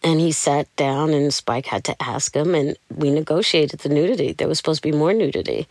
[0.03, 4.33] and he sat down and Spike had to ask him and we negotiated the nudity.
[4.33, 5.67] There was supposed to be more nudity.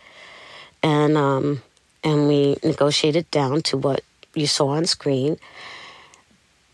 [0.82, 1.62] And um
[2.02, 4.02] and we negotiated down to what
[4.34, 5.38] you saw on screen.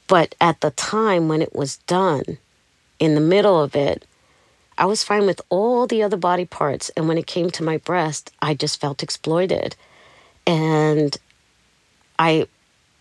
[0.08, 2.38] But at the time when it was done,
[2.98, 4.04] in the middle of it,
[4.80, 6.90] I was fine with all the other body parts.
[6.96, 9.76] And when it came to my breast, I just felt exploited
[10.46, 11.16] and
[12.18, 12.46] I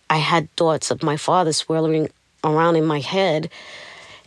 [0.08, 2.10] I had thoughts of my father swirling
[2.42, 3.50] around in my head,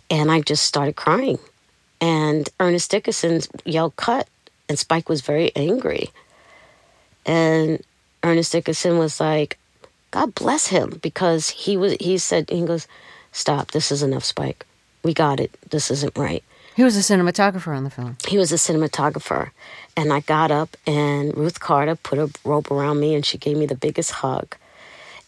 [0.09, 1.39] and I just started crying.
[1.99, 4.27] And Ernest Dickerson yelled "cut,"
[4.67, 6.09] and Spike was very angry.
[7.25, 7.81] And
[8.23, 9.57] Ernest Dickerson was like,
[10.11, 11.95] "God bless him," because he was.
[11.99, 12.87] He said, "He goes,
[13.31, 13.71] stop.
[13.71, 14.65] This is enough, Spike.
[15.03, 15.51] We got it.
[15.69, 16.43] This isn't right."
[16.75, 18.17] He was a cinematographer on the film.
[18.27, 19.51] He was a cinematographer.
[19.95, 23.57] And I got up, and Ruth Carter put a rope around me, and she gave
[23.57, 24.55] me the biggest hug.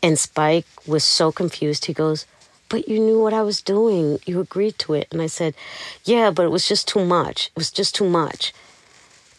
[0.02, 1.86] And Spike was so confused.
[1.86, 2.26] He goes,
[2.70, 4.20] But you knew what I was doing.
[4.26, 5.08] You agreed to it.
[5.12, 5.54] And I said,
[6.04, 7.48] Yeah, but it was just too much.
[7.48, 8.54] It was just too much.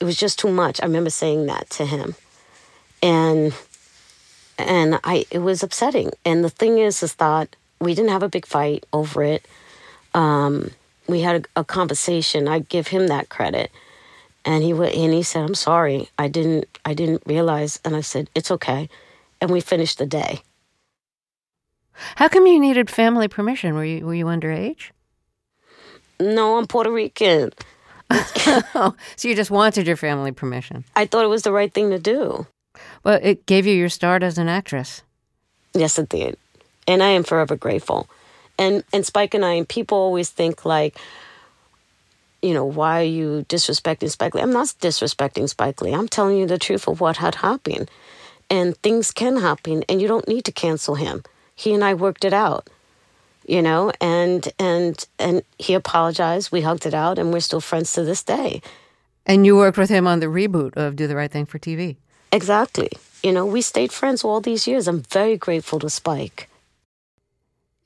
[0.01, 0.81] It was just too much.
[0.81, 2.15] I remember saying that to him.
[3.03, 3.55] And
[4.59, 6.11] and I it was upsetting.
[6.25, 9.47] And the thing is is that we didn't have a big fight over it.
[10.15, 10.71] Um,
[11.09, 12.49] we had a, a conversation.
[12.49, 13.71] I give him that credit.
[14.45, 18.01] And he went and he said i'm sorry i didn't i didn't realize and i
[18.01, 18.89] said it's okay
[19.41, 20.41] and we finished the day.
[22.15, 23.75] How come you needed family permission?
[23.75, 24.91] Were you were you underage?
[26.21, 27.53] No i'm puerto rican.
[28.09, 30.85] Oh, so you just wanted your family permission.
[30.95, 32.47] I thought it was the right thing to do.
[33.03, 35.03] Well it gave you your start as an actress.
[35.75, 36.37] Yes it did.
[36.87, 38.09] And i am forever grateful
[38.59, 40.99] and and spike and i and people always think like
[42.43, 44.43] you know, why are you disrespecting Spike Lee?
[44.43, 45.93] I'm not disrespecting Spike Lee.
[45.93, 47.91] I'm telling you the truth of what had happened.
[48.49, 51.25] And things can happen and you don't need to cancel him.
[51.57, 52.71] He and I worked it out.
[53.49, 56.51] You know, and and and he apologized.
[56.51, 58.61] We hugged it out and we're still friends to this day.
[59.25, 61.97] And you worked with him on the reboot of Do the Right Thing for TV.
[62.33, 62.91] Exactly.
[63.23, 64.89] You know, we stayed friends all these years.
[64.89, 66.49] I'm very grateful to Spike.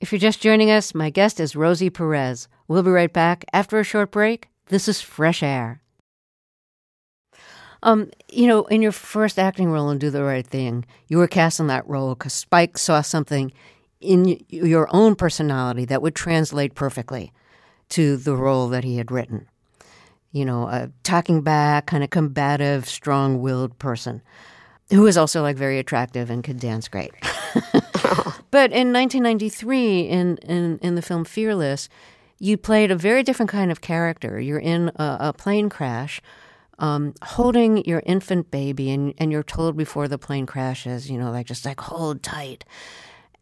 [0.01, 2.47] If you're just joining us, my guest is Rosie Perez.
[2.67, 4.49] We'll be right back after a short break.
[4.65, 5.83] This is Fresh Air.
[7.83, 11.27] Um, you know, in your first acting role in Do the Right Thing, you were
[11.27, 13.53] cast in that role because Spike saw something
[13.99, 17.31] in your own personality that would translate perfectly
[17.89, 19.47] to the role that he had written.
[20.31, 24.23] You know, a talking back, kind of combative, strong willed person
[24.89, 27.13] who was also like very attractive and could dance great.
[28.51, 31.89] But in 1993, in, in, in the film Fearless,
[32.37, 34.39] you played a very different kind of character.
[34.39, 36.21] You're in a, a plane crash,
[36.79, 41.31] um, holding your infant baby, and, and you're told before the plane crashes, you know,
[41.31, 42.65] like just like hold tight.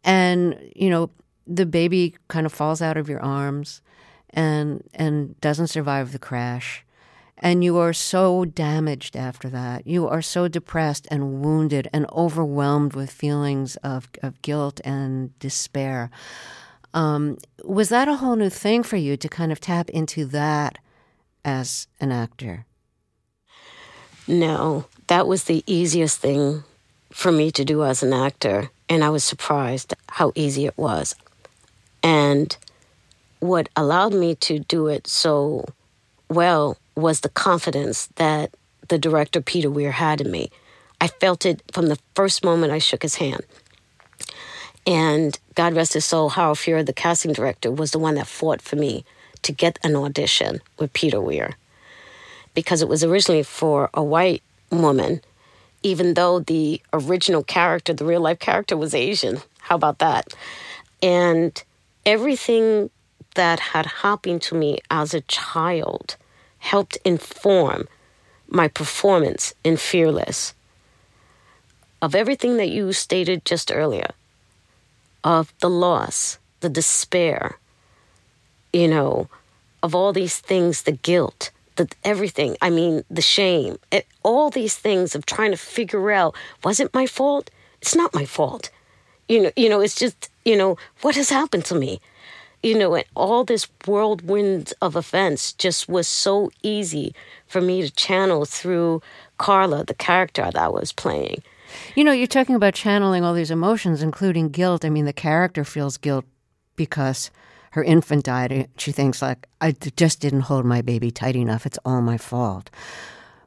[0.04, 1.10] And, you know,
[1.48, 3.82] the baby kind of falls out of your arms
[4.32, 6.86] and and doesn't survive the crash
[7.40, 9.88] and you are so damaged after that.
[9.88, 16.12] You are so depressed and wounded and overwhelmed with feelings of, of guilt and despair.
[16.94, 20.80] Um, was that a whole new thing for you to kind of tap into that
[21.46, 22.66] as an actor?
[24.28, 26.64] No, that was the easiest thing
[27.12, 28.70] for me to do as an actor.
[28.90, 31.16] And I was surprised how easy it was.
[32.04, 32.56] And
[33.40, 35.66] what allowed me to do it so
[36.28, 38.56] well was the confidence that
[38.88, 40.50] the director Peter Weir had in me.
[41.00, 43.46] I felt it from the first moment I shook his hand.
[44.88, 48.62] And God rest his soul, Howard Feuer, the casting director, was the one that fought
[48.62, 49.06] for me
[49.44, 51.56] to get an audition with Peter Weir.
[52.54, 55.22] because it was originally for a white woman,
[55.84, 59.40] even though the original character, the real life character, was Asian.
[59.60, 60.34] How about that?
[61.02, 61.64] And
[62.06, 62.90] everything
[63.36, 66.18] that had happened to me as a child
[66.60, 67.88] helped inform
[68.48, 70.54] my performance in Fearless.
[72.02, 74.12] Of everything that you stated just earlier,
[75.24, 77.58] of the loss, the despair,
[78.72, 79.28] you know,
[79.84, 82.56] of all these things, the guilt, the everything.
[82.62, 86.94] I mean, the shame, it, all these things of trying to figure out was it
[86.94, 87.50] my fault?
[87.82, 88.70] It's not my fault.
[89.28, 92.02] You know, you know, it's just you know what has happened to me.
[92.62, 97.16] You know, and all this whirlwind of events just was so easy
[97.48, 99.02] for me to channel through
[99.38, 101.42] Carla, the character that I was playing.
[101.96, 104.84] You know, you're talking about channeling all these emotions, including guilt.
[104.84, 106.26] I mean, the character feels guilt
[106.76, 107.32] because
[107.72, 108.70] her infant died.
[108.78, 111.66] She thinks like, I just didn't hold my baby tight enough.
[111.66, 112.70] It's all my fault.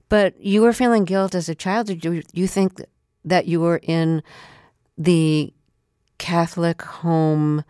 [0.09, 1.89] But you were feeling guilt as a child.
[1.89, 2.81] Did you think
[3.25, 4.23] that you were in
[4.97, 5.53] the
[6.19, 7.65] Catholic home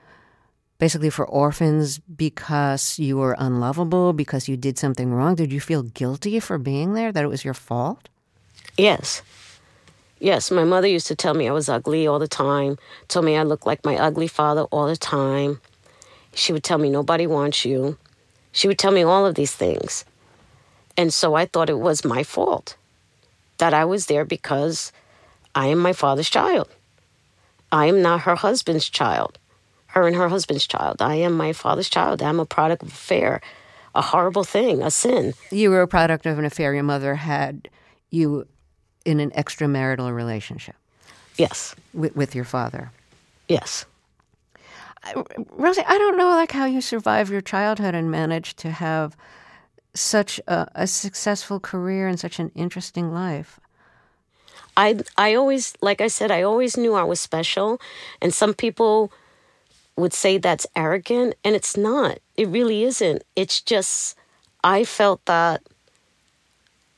[0.82, 5.36] basically for orphans because you were unlovable, because you did something wrong?
[5.36, 8.08] Did you feel guilty for being there, that it was your fault?
[8.76, 9.22] Yes.
[10.18, 13.36] Yes, my mother used to tell me I was ugly all the time, told me
[13.36, 15.60] I looked like my ugly father all the time.
[16.34, 17.96] She would tell me, nobody wants you.
[18.50, 20.04] She would tell me all of these things.
[20.96, 22.74] And so I thought it was my fault
[23.58, 24.90] that I was there because
[25.54, 26.68] I am my father's child.
[27.70, 29.38] I am not her husband's child,
[29.92, 31.02] her and her husband's child.
[31.02, 32.22] I am my father's child.
[32.22, 33.40] I'm a product of affair,
[33.94, 35.34] a horrible thing, a sin.
[35.50, 36.72] You were a product of an affair.
[36.72, 37.68] Your mother had
[38.10, 38.46] you
[39.04, 40.76] in an extramarital relationship.
[41.36, 41.74] Yes.
[41.92, 42.90] With, with your father.
[43.48, 43.84] Yes.
[45.50, 49.16] Rosie, I don't know like how you survived your childhood and managed to have
[49.94, 53.58] such a, a, successful career and such an interesting life.
[54.76, 57.78] I I always like I said I always knew I was special
[58.22, 59.12] and some people
[59.96, 62.18] would say that's arrogant and it's not.
[62.36, 63.22] It really isn't.
[63.36, 64.16] It's just
[64.64, 65.62] I felt that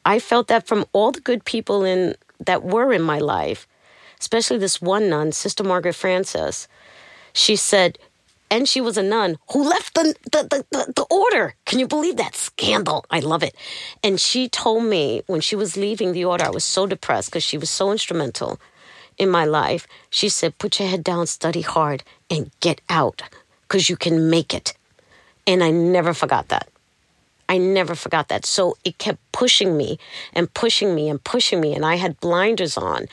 [0.04, 3.66] I felt that from all the good people in that were in my life,
[4.20, 6.68] especially this one nun, Sister Margaret Francis
[7.34, 7.98] she said,
[8.50, 11.54] and she was a nun who left the, the, the, the, order.
[11.66, 13.04] Can you believe that scandal?
[13.10, 13.54] I love it.
[14.02, 17.42] And she told me when she was leaving the order, I was so depressed because
[17.42, 18.60] she was so instrumental
[19.18, 19.88] in my life.
[20.10, 23.22] She said, Put your head down, study hard, and get out
[23.62, 24.74] because you can make it.
[25.46, 26.68] And I never forgot that.
[27.48, 28.46] I never forgot that.
[28.46, 29.98] So it kept pushing me
[30.32, 31.74] and pushing me and pushing me.
[31.74, 33.06] And I had blinders on.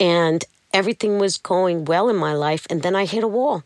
[0.00, 2.66] And everything was going well in my life.
[2.70, 3.64] And then I hit a wall.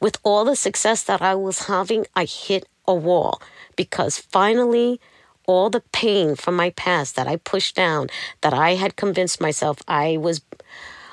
[0.00, 3.40] With all the success that I was having, I hit a wall
[3.76, 5.00] because finally,
[5.46, 8.08] all the pain from my past that I pushed down,
[8.40, 10.40] that I had convinced myself I was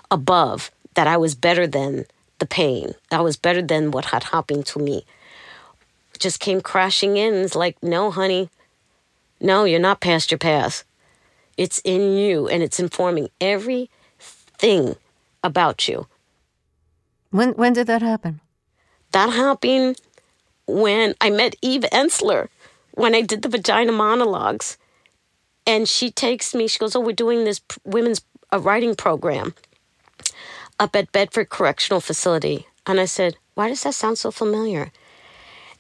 [0.10, 2.06] above, that I was better than
[2.40, 5.06] the pain, That was better than what had happened to me,
[6.20, 7.34] just came crashing in.
[7.36, 8.50] It's like, no, honey,
[9.40, 10.84] no, you're not past your past.
[11.58, 14.96] It's in you and it's informing every thing
[15.44, 16.08] about you.
[17.30, 18.42] When when did that happen?
[19.12, 20.00] That happened
[20.66, 22.50] when I met Eve Ensler
[22.96, 24.78] when I did the vagina monologues.
[25.66, 28.22] And she takes me, she goes, Oh, we're doing this women's
[28.52, 29.54] uh, writing program
[30.80, 32.68] up at Bedford Correctional Facility.
[32.86, 34.92] And I said, Why does that sound so familiar?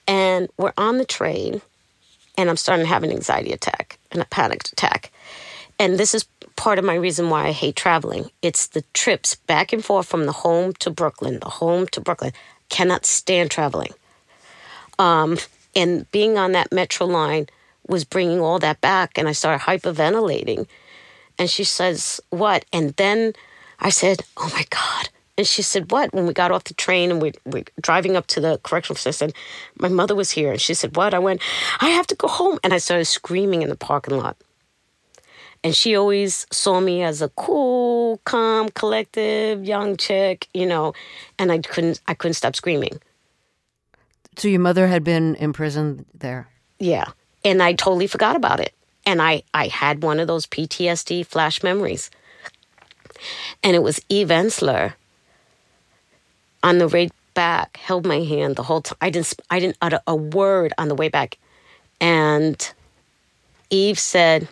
[0.07, 1.61] And we're on the train,
[2.37, 5.11] and I'm starting to have an anxiety attack and a panic attack.
[5.79, 6.25] And this is
[6.55, 8.29] part of my reason why I hate traveling.
[8.41, 12.31] It's the trips back and forth from the home to Brooklyn, the home to Brooklyn.
[12.69, 13.93] Cannot stand traveling.
[14.99, 15.37] Um,
[15.75, 17.47] and being on that metro line
[17.87, 20.67] was bringing all that back, and I started hyperventilating.
[21.37, 22.65] And she says, What?
[22.71, 23.33] And then
[23.83, 25.09] I said, Oh my God.
[25.37, 26.13] And she said, What?
[26.13, 29.37] When we got off the train and we, we're driving up to the correctional facility,
[29.77, 30.51] my mother was here.
[30.51, 31.13] And she said, What?
[31.13, 31.41] I went,
[31.79, 32.59] I have to go home.
[32.63, 34.37] And I started screaming in the parking lot
[35.63, 40.93] and she always saw me as a cool, calm, collective young chick, you know,
[41.39, 42.99] and I couldn't I couldn't stop screaming.
[44.37, 46.47] So your mother had been imprisoned there.
[46.79, 47.05] Yeah.
[47.45, 48.73] And I totally forgot about it.
[49.05, 52.09] And I I had one of those PTSD flash memories.
[53.63, 54.93] And it was Eve Ensler
[56.61, 58.97] on the way back held my hand the whole time.
[59.01, 61.37] I didn't I didn't utter a word on the way back.
[61.99, 62.73] And
[63.69, 64.47] Eve said,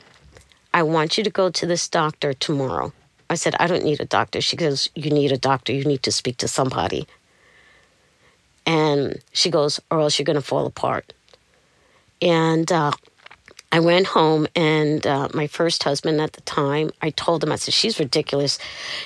[0.73, 2.93] I want you to go to this doctor tomorrow.
[3.29, 4.41] I said, I don't need a doctor.
[4.41, 5.73] She goes, You need a doctor.
[5.73, 7.07] You need to speak to somebody.
[8.65, 11.13] And she goes, Or else you're going to fall apart.
[12.21, 12.91] And uh,
[13.73, 17.55] I went home, and uh, my first husband at the time, I told him, I
[17.55, 18.59] said, she's ridiculous.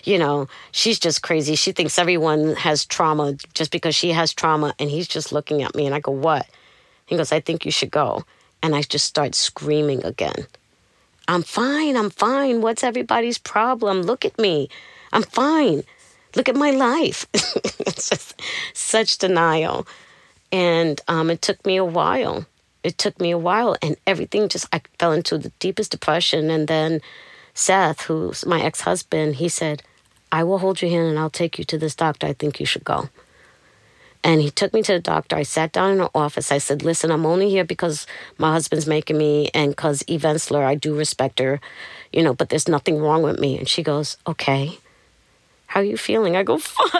[0.04, 1.56] You know, she's just crazy.
[1.56, 4.74] She thinks everyone has trauma just because she has trauma.
[4.80, 6.48] And he's just looking at me, and I go, What?
[7.06, 8.24] He goes, I think you should go.
[8.64, 10.48] And I just start screaming again.
[11.28, 11.96] I'm fine.
[11.96, 12.62] I'm fine.
[12.62, 14.02] What's everybody's problem?
[14.02, 14.70] Look at me.
[15.14, 15.84] I'm fine.
[16.36, 17.28] Look at my life.
[17.34, 18.42] it's just
[18.74, 19.88] such denial.
[20.52, 22.46] And um, it took me a while
[22.86, 26.68] it took me a while and everything just I fell into the deepest depression and
[26.68, 27.02] then
[27.54, 29.82] Seth, who's my ex-husband, he said,
[30.32, 32.28] "I will hold your hand and I'll take you to this doctor.
[32.28, 33.10] I think you should go."
[34.26, 35.36] And he took me to the doctor.
[35.36, 36.52] I sat down in her office.
[36.52, 38.08] I said, Listen, I'm only here because
[38.40, 41.62] my husband's making me and because Eve Ensler, I do respect her,
[42.12, 43.56] you know, but there's nothing wrong with me.
[43.56, 44.80] And she goes, Okay.
[45.68, 46.36] How are you feeling?
[46.36, 46.90] I go, Fine.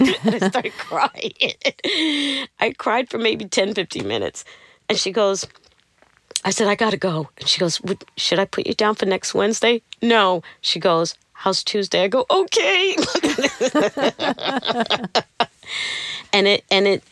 [0.00, 2.48] I started crying.
[2.60, 4.44] I cried for maybe 10, 15 minutes.
[4.88, 5.46] And she goes,
[6.44, 7.28] I said, I gotta go.
[7.38, 7.80] And she goes,
[8.16, 9.82] Should I put you down for next Wednesday?
[10.00, 10.42] No.
[10.60, 12.04] She goes, How's Tuesday?
[12.04, 12.96] I go, Okay.
[16.32, 17.02] and it, and it,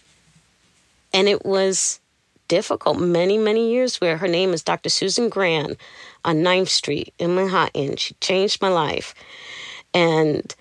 [1.13, 2.01] and it was
[2.49, 4.89] difficult many, many years where her name is Dr.
[4.89, 5.77] Susan Gran
[6.25, 7.97] on 9th Street in Manhattan.
[7.97, 9.15] She changed my life.
[9.95, 10.55] And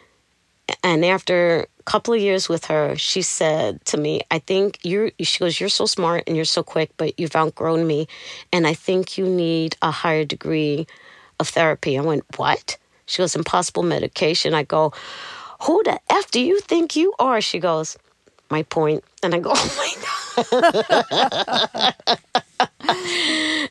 [0.83, 5.11] and after a couple of years with her, she said to me, I think you're,
[5.19, 8.07] she goes, You're so smart and you're so quick, but you've outgrown me.
[8.51, 10.87] And I think you need a higher degree
[11.39, 11.97] of therapy.
[11.97, 12.77] I went, What?
[13.05, 14.53] She goes, Impossible medication.
[14.53, 14.93] I go,
[15.63, 17.41] Who the F do you think you are?
[17.41, 17.97] She goes,
[18.49, 19.03] My point.
[19.23, 19.93] And I go, Oh my
[20.51, 21.95] God.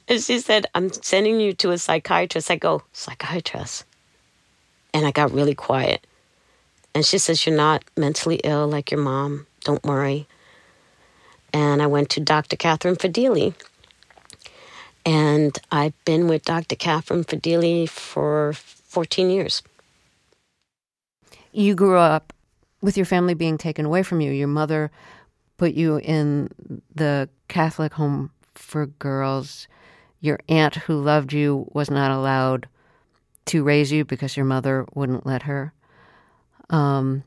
[0.08, 2.50] and she said, I'm sending you to a psychiatrist.
[2.50, 3.84] I go, Psychiatrist.
[4.94, 6.04] And I got really quiet.
[6.94, 9.46] And she says, You're not mentally ill like your mom.
[9.64, 10.26] Don't worry.
[11.52, 12.56] And I went to Dr.
[12.56, 13.54] Catherine Fadili.
[15.06, 16.76] And I've been with Dr.
[16.76, 19.62] Catherine Fadili for 14 years.
[21.52, 22.32] You grew up
[22.82, 24.30] with your family being taken away from you.
[24.30, 24.90] Your mother
[25.56, 26.50] put you in
[26.94, 29.66] the Catholic home for girls.
[30.20, 32.68] Your aunt, who loved you, was not allowed
[33.46, 35.72] to raise you because your mother wouldn't let her.
[36.70, 37.24] Um,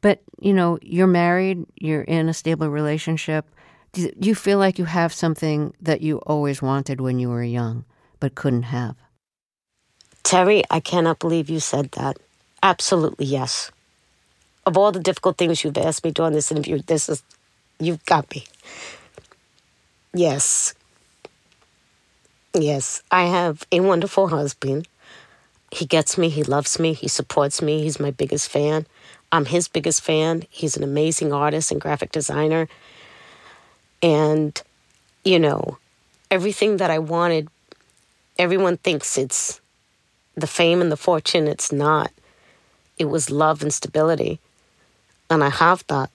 [0.00, 3.46] but you know, you're married, you're in a stable relationship.
[3.92, 7.84] Do you feel like you have something that you always wanted when you were young
[8.20, 8.96] but couldn't have?
[10.22, 12.18] Terry, I cannot believe you said that.
[12.62, 13.70] Absolutely yes.
[14.66, 17.22] Of all the difficult things you've asked me during this interview, this is
[17.78, 18.44] you've got me.
[20.12, 20.74] Yes.
[22.52, 24.88] Yes, I have a wonderful husband
[25.70, 28.86] he gets me, he loves me, he supports me, he's my biggest fan.
[29.32, 30.44] I'm his biggest fan.
[30.50, 32.68] He's an amazing artist and graphic designer.
[34.02, 34.60] And,
[35.24, 35.78] you know,
[36.30, 37.48] everything that I wanted,
[38.38, 39.60] everyone thinks it's
[40.36, 41.48] the fame and the fortune.
[41.48, 42.12] It's not.
[42.98, 44.38] It was love and stability.
[45.28, 46.10] And I have that.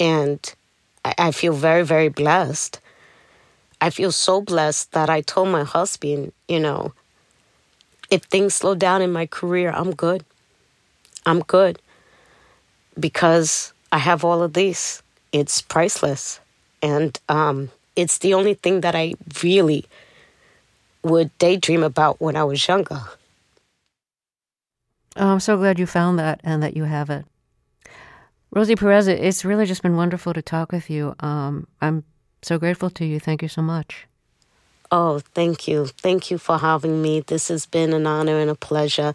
[0.00, 0.54] And
[1.04, 2.80] I, I feel very, very blessed.
[3.80, 6.92] I feel so blessed that I told my husband, you know,
[8.10, 10.24] if things slow down in my career, I'm good.
[11.24, 11.80] I'm good
[12.98, 15.02] because I have all of these.
[15.32, 16.40] It's priceless.
[16.82, 19.84] And um, it's the only thing that I really
[21.02, 23.02] would daydream about when I was younger.
[25.16, 27.24] Oh, I'm so glad you found that and that you have it.
[28.50, 31.14] Rosie Perez, it's really just been wonderful to talk with you.
[31.20, 32.04] Um, I'm
[32.42, 33.18] so grateful to you.
[33.18, 34.06] Thank you so much.
[34.90, 35.86] Oh, thank you.
[35.86, 37.20] Thank you for having me.
[37.20, 39.14] This has been an honor and a pleasure.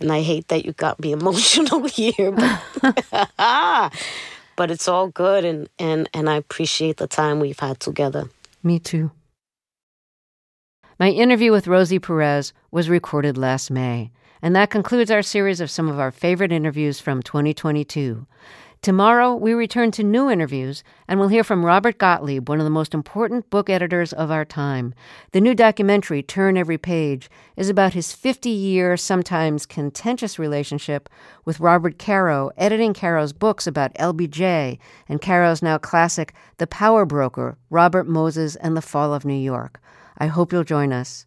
[0.00, 3.04] And I hate that you got me emotional here, but,
[4.56, 8.28] but it's all good and, and, and I appreciate the time we've had together.
[8.62, 9.10] Me too.
[10.98, 14.10] My interview with Rosie Perez was recorded last May,
[14.42, 18.26] and that concludes our series of some of our favorite interviews from 2022.
[18.82, 22.70] Tomorrow, we return to new interviews and we'll hear from Robert Gottlieb, one of the
[22.70, 24.94] most important book editors of our time.
[25.32, 27.28] The new documentary, Turn Every Page,
[27.58, 31.10] is about his 50 year, sometimes contentious relationship
[31.44, 34.78] with Robert Caro, editing Caro's books about LBJ
[35.10, 39.78] and Caro's now classic The Power Broker, Robert Moses and the Fall of New York.
[40.16, 41.26] I hope you'll join us.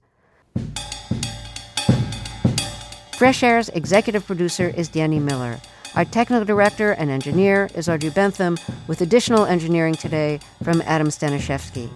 [3.16, 5.60] Fresh Air's executive producer is Danny Miller.
[5.96, 11.88] Our technical director and engineer is Audrey Bentham, with additional engineering today from Adam Staniszewski.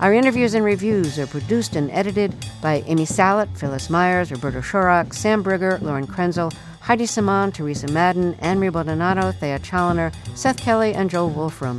[0.00, 5.12] Our interviews and reviews are produced and edited by Amy Salit, Phyllis Myers, Roberta Shorrock,
[5.12, 6.50] Sam Brigger, Lauren Krenzel,
[6.80, 11.78] Heidi Saman, Teresa Madden, Anne-Marie Baldonado, Thea Chaloner, Seth Kelley, and Joel Wolfram.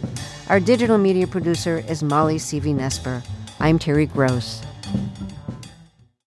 [0.49, 3.25] Our digital media producer is Molly Seavy Nesper.
[3.59, 4.61] I'm Terry Gross.